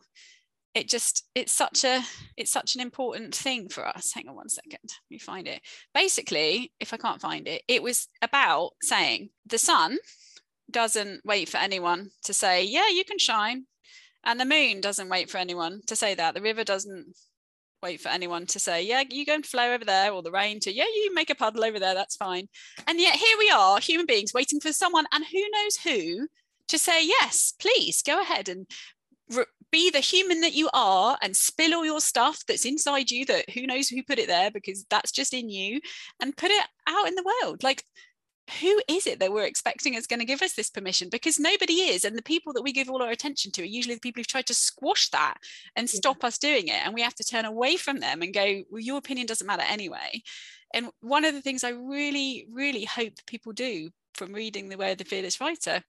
[0.73, 2.01] it just it's such a
[2.37, 5.61] it's such an important thing for us hang on one second let me find it
[5.93, 9.97] basically if i can't find it it was about saying the sun
[10.73, 13.65] doesn't wait for anyone to say yeah you can shine
[14.25, 17.13] and the moon doesn't wait for anyone to say that the river doesn't
[17.83, 20.59] wait for anyone to say, yeah, you go and flow over there, or the rain
[20.62, 22.47] to, yeah, you make a puddle over there, that's fine.
[22.88, 26.27] And yet here we are, human beings waiting for someone, and who knows who,
[26.69, 28.65] to say, yes, please go ahead and
[29.71, 33.49] be the human that you are and spill all your stuff that's inside you that
[33.49, 35.79] who knows who put it there because that's just in you
[36.21, 37.63] and put it out in the world.
[37.63, 37.83] Like,
[38.60, 41.10] who is it that we're expecting is going to give us this permission?
[41.10, 42.03] Because nobody is.
[42.03, 44.27] And the people that we give all our attention to are usually the people who've
[44.27, 45.38] tried to squash that
[45.75, 46.86] and stop us doing it.
[46.86, 49.63] And we have to turn away from them and go, well, your opinion doesn't matter
[49.65, 50.21] anyway.
[50.73, 54.91] And one of the things I really, really hope people do from reading The Way
[54.91, 55.82] of the Fearless Writer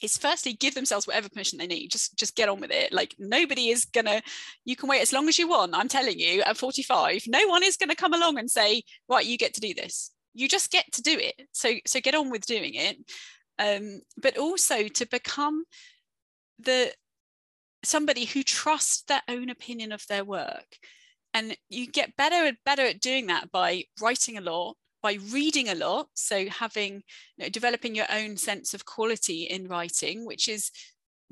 [0.00, 3.14] is firstly give themselves whatever permission they need just just get on with it like
[3.18, 4.20] nobody is gonna
[4.64, 7.62] you can wait as long as you want i'm telling you at 45 no one
[7.62, 10.90] is gonna come along and say right you get to do this you just get
[10.92, 11.48] to do it.
[11.52, 12.96] So so get on with doing it.
[13.58, 15.64] Um, but also to become
[16.58, 16.92] the
[17.84, 20.78] somebody who trusts their own opinion of their work.
[21.34, 25.68] And you get better and better at doing that by writing a lot by reading
[25.68, 26.06] a lot.
[26.14, 27.02] So having
[27.36, 30.70] you know, developing your own sense of quality in writing which is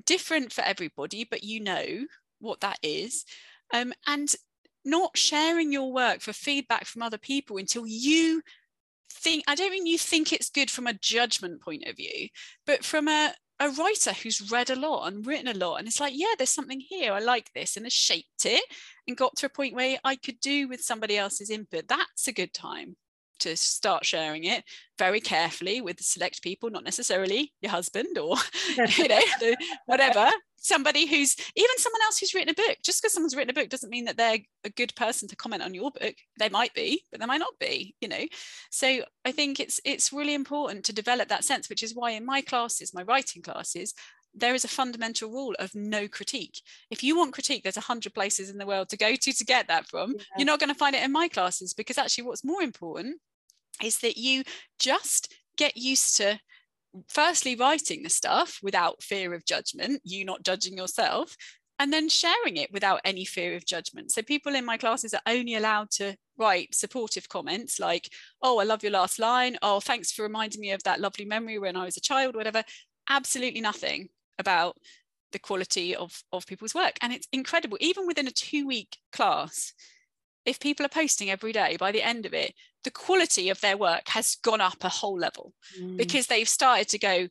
[0.05, 2.07] different for everybody but you know
[2.41, 3.25] what that is.
[3.73, 4.35] Um, and
[4.85, 8.43] not sharing your work for feedback from other people until you
[9.13, 12.29] think I don't mean you think it's good from a judgment point of view,
[12.67, 16.01] but from a a writer who's read a lot and written a lot and it's
[16.01, 18.65] like yeah there's something here i like this and has shaped it
[19.07, 21.87] and got to a point where i could do with somebody else's input.
[21.87, 22.97] That's a good time
[23.41, 24.65] to start sharing it
[24.99, 28.37] very carefully with select people not necessarily your husband or
[28.97, 29.21] you know
[29.87, 33.55] whatever somebody who's even someone else who's written a book just because someone's written a
[33.55, 36.73] book doesn't mean that they're a good person to comment on your book they might
[36.75, 38.25] be but they might not be you know
[38.71, 42.25] so i think it's it's really important to develop that sense which is why in
[42.25, 43.95] my classes my writing classes
[44.35, 46.63] there is a fundamental rule of no critique.
[46.89, 49.45] If you want critique, there's a hundred places in the world to go to to
[49.45, 50.15] get that from.
[50.17, 50.23] Yeah.
[50.39, 53.17] You're not going to find it in my classes because actually, what's more important
[53.83, 54.45] is that you
[54.79, 56.39] just get used to
[57.09, 61.37] firstly writing the stuff without fear of judgment, you not judging yourself,
[61.79, 64.13] and then sharing it without any fear of judgment.
[64.13, 68.11] So people in my classes are only allowed to write supportive comments like,
[68.43, 69.57] oh, I love your last line.
[69.63, 72.63] Oh, thanks for reminding me of that lovely memory when I was a child, whatever.
[73.09, 74.77] Absolutely nothing about
[75.33, 76.99] the quality of, of people's work.
[77.01, 79.73] And it's incredible, even within a two week class,
[80.45, 83.77] if people are posting every day, by the end of it, the quality of their
[83.77, 85.97] work has gone up a whole level mm.
[85.97, 87.29] because they've started to go,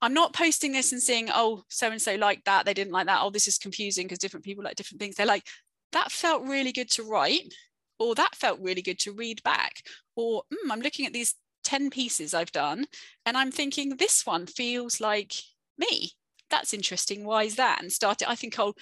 [0.00, 3.06] I'm not posting this and seeing oh, so and so like that, they didn't like
[3.06, 3.20] that.
[3.22, 5.16] Oh, this is confusing because different people like different things.
[5.16, 5.46] They're like,
[5.92, 7.52] that felt really good to write,
[7.98, 9.82] or that felt really good to read back,
[10.14, 11.34] or mm, I'm looking at these
[11.68, 12.86] 10 pieces I've done
[13.26, 15.34] and I'm thinking, this one feels like
[15.76, 16.12] me.
[16.48, 17.26] That's interesting.
[17.26, 17.82] Why is that?
[17.82, 18.28] And start it.
[18.28, 18.74] I think I'll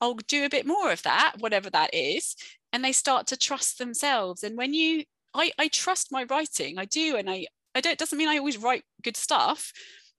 [0.00, 2.36] I'll do a bit more of that, whatever that is.
[2.72, 4.42] And they start to trust themselves.
[4.42, 5.04] And when you
[5.36, 8.56] I, I trust my writing, I do, and I, I don't, doesn't mean I always
[8.56, 9.70] write good stuff,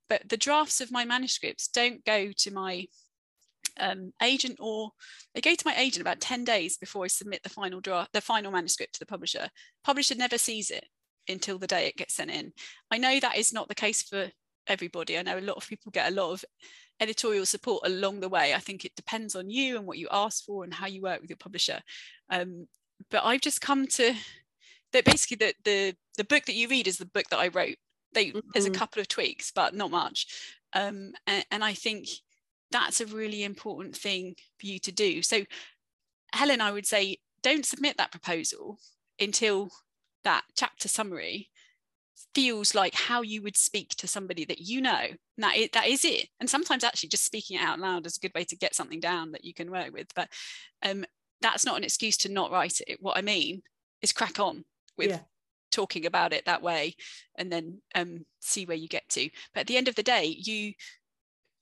[0.08, 2.86] but the drafts of my manuscripts don't go to my
[3.80, 4.92] um, agent or
[5.34, 8.22] they go to my agent about 10 days before I submit the final draft, the
[8.22, 9.50] final manuscript to the publisher.
[9.84, 10.86] Publisher never sees it
[11.28, 12.54] until the day it gets sent in.
[12.92, 14.30] I know that is not the case for
[14.68, 15.18] everybody.
[15.18, 16.46] I know a lot of people get a lot of
[17.00, 18.54] editorial support along the way.
[18.54, 21.22] I think it depends on you and what you ask for and how you work
[21.22, 21.80] with your publisher.
[22.30, 22.68] Um,
[23.10, 24.14] but I've just come to
[24.94, 27.76] that basically the, the the book that you read is the book that I wrote.
[28.14, 28.40] They, mm-hmm.
[28.54, 28.80] There's a mm-hmm.
[28.80, 30.28] couple of tweaks, but not much.
[30.74, 32.08] Um, and, and I think
[32.72, 35.22] that's a really important thing for you to do.
[35.22, 35.44] So,
[36.34, 38.80] Helen, I would say don't submit that proposal
[39.20, 39.70] until
[40.24, 41.50] that chapter summary
[42.34, 44.92] feels like how you would speak to somebody that you know.
[44.92, 46.28] And that is, that is it.
[46.40, 49.00] And sometimes actually just speaking it out loud is a good way to get something
[49.00, 50.08] down that you can work with.
[50.16, 50.30] But
[50.84, 51.06] um,
[51.42, 52.98] that's not an excuse to not write it.
[53.02, 53.62] What I mean
[54.02, 54.66] is crack on
[54.98, 55.20] with yeah.
[55.72, 56.96] talking about it that way
[57.38, 59.30] and then um, see where you get to.
[59.54, 60.74] But at the end of the day, you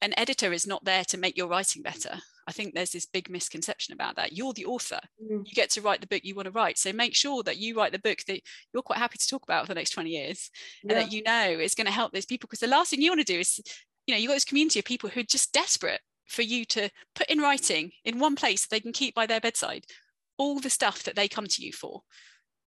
[0.02, 2.20] an editor is not there to make your writing better.
[2.48, 4.34] I think there's this big misconception about that.
[4.34, 5.00] You're the author.
[5.22, 5.48] Mm.
[5.48, 6.78] You get to write the book you want to write.
[6.78, 8.42] So make sure that you write the book that
[8.74, 10.52] you're quite happy to talk about for the next 20 years
[10.84, 10.94] yeah.
[10.94, 12.48] and that you know is going to help those people.
[12.48, 13.60] Because the last thing you want to do is,
[14.06, 16.90] you know, you've got this community of people who are just desperate for you to
[17.16, 19.86] put in writing in one place they can keep by their bedside
[20.38, 22.02] all the stuff that they come to you for.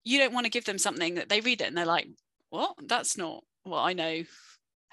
[0.05, 2.09] You don't want to give them something that they read it and they're like,
[2.51, 2.75] what?
[2.87, 4.23] That's not what I know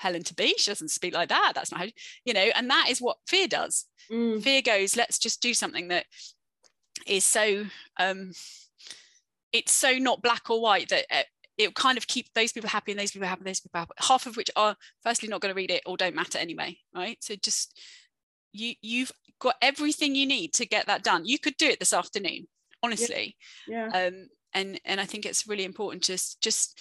[0.02, 0.56] Helen to be.
[0.58, 1.54] She doesn't speak like that.
[1.54, 1.88] That's not how,
[2.26, 3.86] you know, and that is what fear does.
[4.12, 4.42] Mm.
[4.42, 6.06] Fear goes, let's just do something that
[7.06, 7.66] is so,
[8.00, 8.32] um,
[9.54, 11.28] it's so not black or white that it,
[11.58, 13.92] it kind of keep those people happy and those people happy, those people happy.
[14.00, 17.18] Half of which are firstly not going to read it or don't matter anyway, right?
[17.22, 17.80] So just
[18.54, 21.26] you you've got everything you need to get that done.
[21.26, 22.48] You could do it this afternoon,
[22.82, 23.36] honestly.
[23.68, 23.90] Yeah.
[23.94, 24.08] yeah.
[24.08, 26.80] Um, and and I think it's really important just just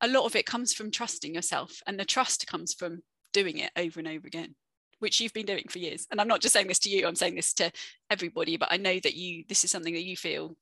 [0.00, 3.70] a lot of it comes from trusting yourself and the trust comes from doing it
[3.76, 4.54] over and over again
[5.00, 6.06] which you've been doing for years.
[6.10, 7.70] And i'm not just saying this to you i'm saying this to
[8.10, 10.56] everybody but i know that you this is something that you feel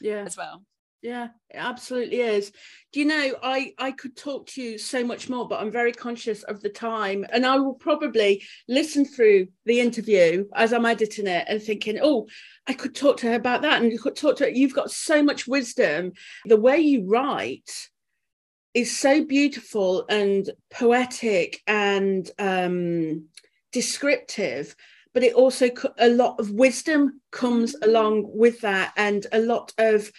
[0.00, 0.24] yeah.
[0.24, 0.62] as well.
[1.00, 2.50] Yeah it absolutely is.
[2.92, 5.92] Do you know i i could talk to you so much more but i'm very
[5.92, 11.28] conscious of the time and i will probably listen through the interview as i'm editing
[11.28, 12.26] it and thinking oh
[12.66, 14.50] i could talk to her about that and you could talk to her.
[14.50, 16.12] You've got so much wisdom.
[16.46, 17.88] The way you write
[18.78, 23.24] is so beautiful and poetic and um,
[23.72, 24.76] descriptive
[25.12, 25.68] but it also
[25.98, 30.12] a lot of wisdom comes along with that and a lot of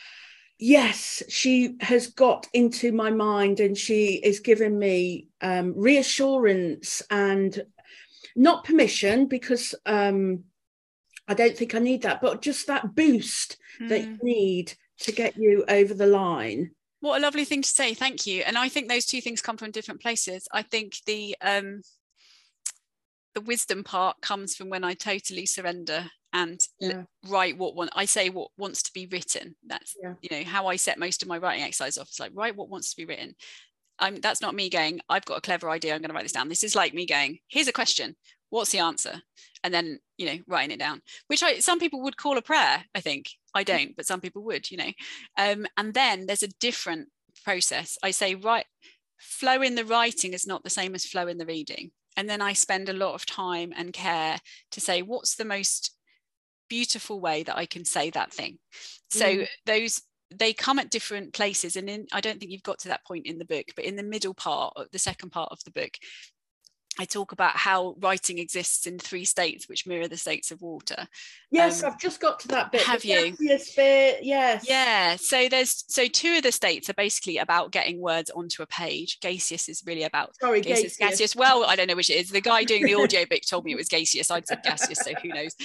[0.57, 7.61] yes she has got into my mind and she is giving me um, reassurance and
[8.35, 10.43] not permission because um,
[11.29, 13.87] i don't think i need that but just that boost mm.
[13.87, 14.25] that you hmm.
[14.25, 17.93] need to get you over the line what a lovely thing to say.
[17.93, 18.43] Thank you.
[18.45, 20.47] And I think those two things come from different places.
[20.51, 21.81] I think the um,
[23.35, 27.03] the wisdom part comes from when I totally surrender and yeah.
[27.27, 29.55] write what one I say what wants to be written.
[29.65, 30.13] That's yeah.
[30.21, 32.09] you know how I set most of my writing exercise off.
[32.09, 33.35] It's like write what wants to be written.
[33.99, 36.31] I'm that's not me going, I've got a clever idea, I'm going to write this
[36.31, 36.49] down.
[36.49, 38.15] This is like me going, here's a question.
[38.49, 39.21] What's the answer?
[39.63, 42.83] And then, you know, writing it down, which I some people would call a prayer,
[42.95, 43.29] I think.
[43.53, 44.91] I don't, but some people would, you know.
[45.37, 47.09] Um, and then there's a different
[47.43, 47.97] process.
[48.03, 48.65] I say, right,
[49.17, 51.91] flow in the writing is not the same as flow in the reading.
[52.17, 54.39] And then I spend a lot of time and care
[54.71, 55.95] to say, what's the most
[56.69, 58.59] beautiful way that I can say that thing?
[59.09, 59.47] So mm.
[59.65, 63.03] those they come at different places and in i don't think you've got to that
[63.03, 65.91] point in the book but in the middle part the second part of the book
[66.99, 71.07] I talk about how writing exists in three states which mirror the states of water.
[71.49, 72.81] Yes, um, I've just got to that bit.
[72.81, 73.37] Have you?
[73.39, 74.65] Yes, bit, yes.
[74.67, 75.15] Yeah.
[75.15, 79.21] So there's so two of the states are basically about getting words onto a page.
[79.21, 80.97] Gaseous is really about sorry, gaseous.
[80.97, 81.37] gaseous.
[81.37, 82.31] Well, I don't know which it is.
[82.31, 84.29] The guy doing the audio book told me it was gaseous.
[84.29, 85.55] I'd said gaseous, so who knows?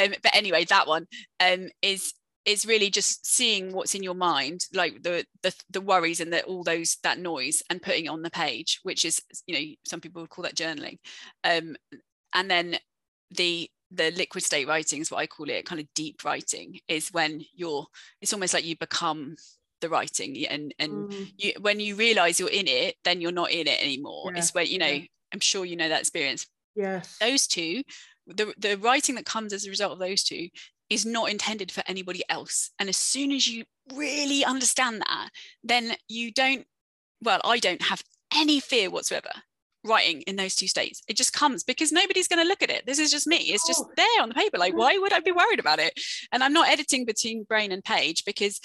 [0.00, 1.08] Um, but anyway, that one
[1.40, 2.14] um, is
[2.44, 6.42] it's really just seeing what's in your mind like the the, the worries and the,
[6.44, 10.00] all those that noise and putting it on the page which is you know some
[10.00, 10.98] people would call that journaling
[11.44, 11.76] um,
[12.34, 12.76] and then
[13.30, 17.08] the the liquid state writing is what i call it kind of deep writing is
[17.12, 17.86] when you're
[18.20, 19.36] it's almost like you become
[19.80, 21.32] the writing and and mm.
[21.36, 24.38] you, when you realize you're in it then you're not in it anymore yeah.
[24.38, 25.04] it's where you know yeah.
[25.32, 27.82] i'm sure you know that experience yes those two
[28.26, 30.48] the, the writing that comes as a result of those two
[30.90, 32.70] is not intended for anybody else.
[32.78, 33.64] And as soon as you
[33.94, 35.30] really understand that,
[35.62, 36.66] then you don't,
[37.22, 38.02] well, I don't have
[38.34, 39.30] any fear whatsoever
[39.84, 41.02] writing in those two states.
[41.08, 42.86] It just comes because nobody's going to look at it.
[42.86, 43.36] This is just me.
[43.36, 43.90] It's just oh.
[43.96, 44.58] there on the paper.
[44.58, 45.98] Like, why would I be worried about it?
[46.32, 48.60] And I'm not editing between brain and page because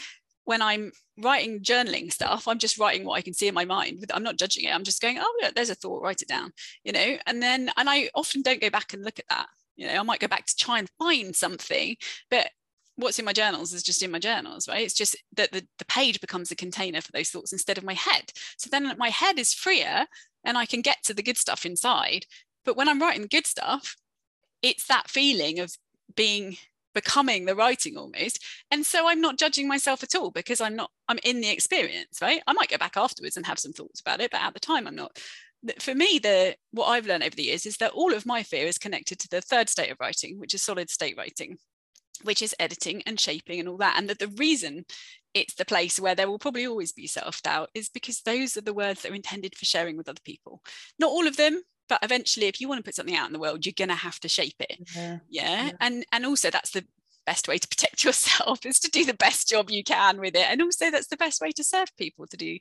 [0.45, 4.05] when I'm writing journaling stuff, I'm just writing what I can see in my mind.
[4.13, 4.73] I'm not judging it.
[4.73, 6.51] I'm just going, oh, yeah, there's a thought, write it down,
[6.83, 7.17] you know.
[7.27, 9.47] And then, and I often don't go back and look at that
[9.79, 11.95] you know i might go back to try and find something
[12.29, 12.49] but
[12.99, 14.83] what's in my journals is just in my journals right?
[14.83, 17.93] It's just that the, the page becomes a container for those thoughts instead of my
[17.93, 18.31] head.
[18.57, 20.05] So then my head is freer
[20.43, 22.25] and i can get to the good stuff inside.
[22.65, 23.95] But when i'm writing good stuff
[24.61, 25.73] it's that feeling of
[26.15, 26.57] being
[26.93, 28.43] becoming the writing almost.
[28.71, 32.19] And so i'm not judging myself at all because i'm not i'm in the experience
[32.21, 32.41] right?
[32.47, 34.87] I might go back afterwards and have some thoughts about it but at the time
[34.87, 35.17] i'm not
[35.79, 38.65] for me the what i've learned over the years is that all of my fear
[38.65, 41.57] is connected to the third state of writing which is solid state writing
[42.23, 44.85] which is editing and shaping and all that and that the reason
[45.33, 48.73] it's the place where there will probably always be self-doubt is because those are the
[48.73, 50.61] words that are intended for sharing with other people
[50.97, 53.39] not all of them but eventually if you want to put something out in the
[53.39, 55.17] world you're going to have to shape it yeah.
[55.29, 55.65] yeah.
[55.65, 56.85] yeah and and also that's the
[57.29, 60.47] best way to protect yourself is to do the best job you can with it.
[60.49, 62.57] And also that's the best way to serve people to do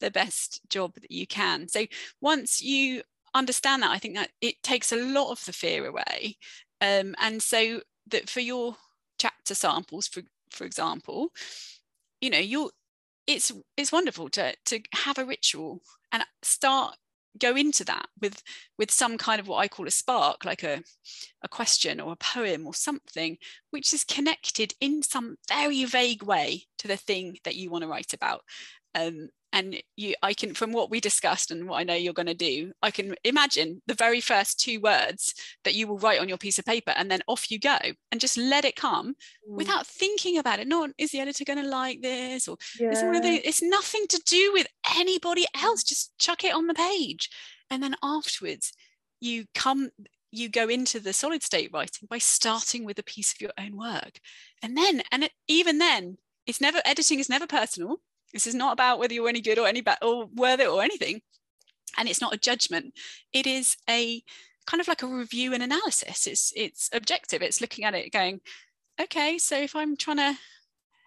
[0.00, 1.68] the best job that you can.
[1.68, 1.86] So
[2.20, 3.02] once you
[3.32, 6.36] understand that i think that it takes a lot of the fear away.
[6.80, 8.76] Um, and so that for your
[9.18, 11.28] chapter samples for for example
[12.20, 12.70] you know you're
[13.26, 16.96] it's it's wonderful to to have a ritual and start
[17.38, 18.42] go into that with
[18.78, 20.82] with some kind of what I call a spark, like a,
[21.42, 23.38] a question or a poem or something,
[23.70, 27.88] which is connected in some very vague way to the thing that you want to
[27.88, 28.42] write about.
[28.94, 32.26] Um, and you i can from what we discussed and what i know you're going
[32.26, 36.28] to do i can imagine the very first two words that you will write on
[36.28, 37.76] your piece of paper and then off you go
[38.12, 39.14] and just let it come
[39.48, 39.56] mm.
[39.56, 42.90] without thinking about it no is the editor going to like this or yeah.
[42.90, 44.66] is one of the it's nothing to do with
[44.96, 47.30] anybody else just chuck it on the page
[47.70, 48.72] and then afterwards
[49.20, 49.90] you come
[50.32, 53.76] you go into the solid state writing by starting with a piece of your own
[53.76, 54.20] work
[54.62, 56.16] and then and it, even then
[56.46, 58.00] it's never editing is never personal
[58.32, 60.82] this is not about whether you're any good or any bad or worth it or
[60.82, 61.20] anything.
[61.98, 62.94] And it's not a judgment.
[63.32, 64.22] It is a
[64.66, 66.26] kind of like a review and analysis.
[66.26, 67.42] It's it's objective.
[67.42, 68.40] It's looking at it going,
[69.00, 70.38] okay, so if I'm trying to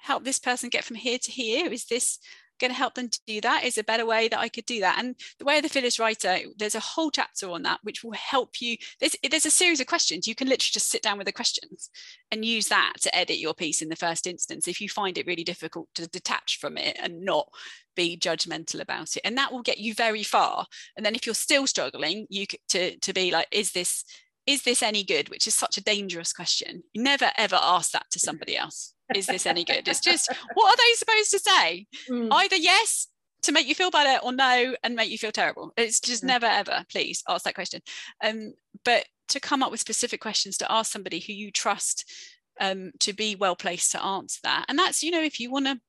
[0.02, 2.20] help this person get from here to here, is this
[2.60, 4.80] going to help them to do that is a better way that I could do
[4.82, 4.98] that.
[5.00, 8.14] And the way of the fearless writer, there's a whole chapter on that, which will
[8.14, 8.78] help you.
[9.00, 10.28] There's, there's a series of questions.
[10.28, 11.90] You can literally just sit down with the questions
[12.32, 15.28] and use that to edit your piece in the first instance if you find it
[15.28, 17.48] really difficult to detach from it and not
[17.96, 19.22] be judgmental about it.
[19.24, 20.66] And that will get you very far.
[20.96, 24.04] And then if you're still struggling, you to, to be like, is this
[24.46, 25.30] is this any good?
[25.30, 26.84] Which is such a dangerous question.
[26.92, 29.88] You never ever ask that to somebody else is this any good?
[29.88, 31.88] It's just, what are they supposed to say?
[32.10, 32.30] Mm.
[32.32, 33.08] Either yes
[33.44, 35.74] to make you feel better or no and make you feel terrible.
[35.78, 36.28] It's just mm.
[36.28, 37.82] never ever, please ask that question.
[38.24, 38.54] Um,
[38.86, 42.12] but to come up with specific questions to ask somebody who you trust
[42.60, 44.66] um, to be well placed to answer that.
[44.70, 45.80] And that's, you know, if you want to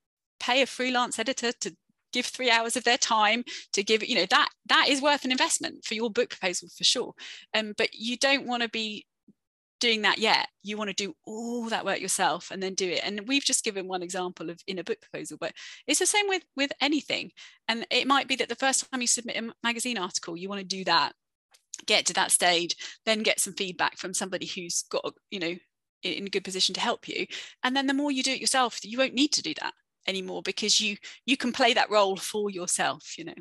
[0.41, 1.77] pay a freelance editor to
[2.13, 3.43] give three hours of their time
[3.73, 6.85] to give you know that that is worth an investment for your book proposal for
[6.85, 7.13] sure
[7.55, 9.05] um, but you don't want to be
[9.85, 13.03] doing that yet you want to do all that work yourself and then do it.
[13.05, 15.53] And we've just given one example of in a book proposal but
[15.87, 17.33] it's the same with with anything.
[17.69, 20.61] And it might be that the first time you submit a magazine article you want
[20.61, 21.13] to do that
[21.87, 25.55] get to that stage then get some feedback from somebody who's got you know
[26.03, 27.27] in a good position to help you.
[27.63, 29.75] And then the more you do it yourself you won't need to do that
[30.07, 33.35] anymore because you you can play that role for yourself you know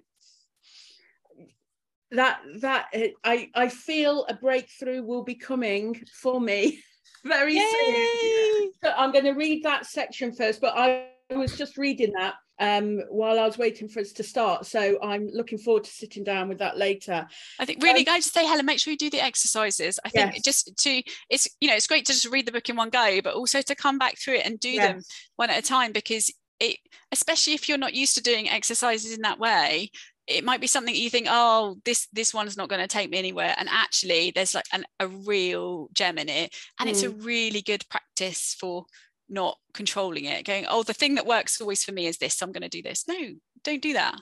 [2.13, 2.87] that that
[3.23, 6.81] I I feel a breakthrough will be coming for me
[7.25, 7.61] very Yay!
[7.61, 8.71] soon.
[8.83, 13.01] So I'm going to read that section first, but I was just reading that um,
[13.09, 14.65] while I was waiting for us to start.
[14.65, 17.27] So I'm looking forward to sitting down with that later.
[17.59, 19.99] I think really, um, guys, say Helen, make sure you do the exercises.
[20.05, 20.43] I think yes.
[20.43, 23.21] just to it's you know it's great to just read the book in one go,
[23.23, 24.87] but also to come back through it and do yes.
[24.87, 25.01] them
[25.35, 26.77] one at a time because it
[27.11, 29.89] especially if you're not used to doing exercises in that way
[30.27, 33.17] it might be something you think oh this this one's not going to take me
[33.17, 33.53] anywhere.
[33.57, 36.91] And actually there's like an, a real gem in it and mm.
[36.91, 37.25] it's a mm.
[37.25, 38.85] really good practice for
[39.29, 42.45] not controlling it going oh the thing that works always for me is this so
[42.45, 43.05] i'm going to do this.
[43.07, 43.15] No
[43.63, 44.15] don't do that.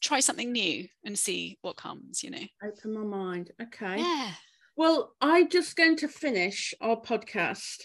[0.00, 2.46] Try something new and see what comes you know?
[2.62, 3.50] Open my mind.
[3.60, 3.98] Okay.
[3.98, 4.32] Yeah.
[4.76, 7.84] Well i'm just going to finish our podcast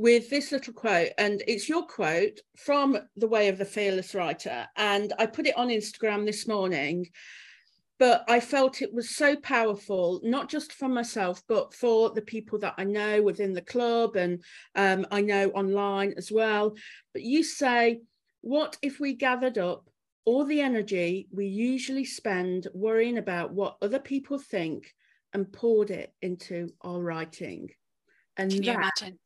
[0.00, 4.66] with this little quote, and it's your quote from The Way of the Fearless Writer.
[4.74, 7.06] And I put it on Instagram this morning,
[7.98, 12.58] but I felt it was so powerful, not just for myself, but for the people
[12.60, 14.42] that I know within the club and
[14.74, 16.76] um, I know online as well.
[17.12, 18.00] But you say,
[18.40, 19.90] What if we gathered up
[20.24, 24.94] all the energy we usually spend worrying about what other people think
[25.34, 27.68] and poured it into our writing?
[28.38, 29.18] And Can you that, imagine?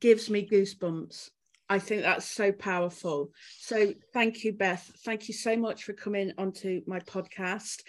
[0.00, 1.30] Gives me goosebumps.
[1.68, 3.30] I think that's so powerful.
[3.60, 4.90] So thank you, Beth.
[5.04, 7.82] Thank you so much for coming onto my podcast.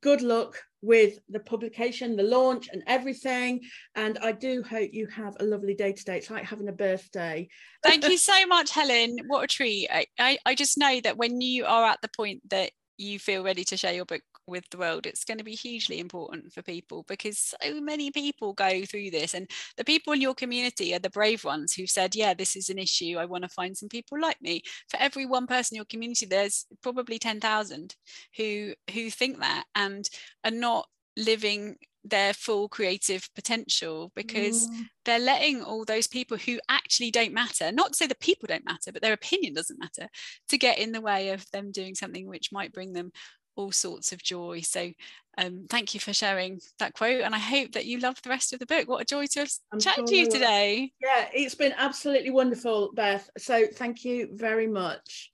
[0.00, 3.60] good luck with the publication, the launch, and everything.
[3.94, 6.18] And I do hope you have a lovely day today.
[6.18, 7.48] It's like having a birthday.
[7.82, 9.16] Thank you so much, Helen.
[9.26, 9.88] What a treat.
[9.90, 13.42] I, I, I just know that when you are at the point that you feel
[13.42, 16.62] ready to share your book with the world it's going to be hugely important for
[16.62, 20.98] people because so many people go through this and the people in your community are
[20.98, 23.88] the brave ones who've said yeah this is an issue i want to find some
[23.88, 27.94] people like me for every one person in your community there's probably 10,000
[28.36, 30.08] who who think that and
[30.44, 30.86] are not
[31.16, 34.82] living their full creative potential because mm.
[35.06, 38.66] they're letting all those people who actually don't matter not to say the people don't
[38.66, 40.08] matter but their opinion doesn't matter
[40.48, 43.10] to get in the way of them doing something which might bring them
[43.56, 44.60] all sorts of joy.
[44.60, 44.90] So
[45.38, 47.22] um, thank you for sharing that quote.
[47.22, 48.88] And I hope that you love the rest of the book.
[48.88, 50.92] What a joy to have I'm chatted to you today.
[51.00, 53.28] Yeah, it's been absolutely wonderful, Beth.
[53.36, 55.22] So thank you very much.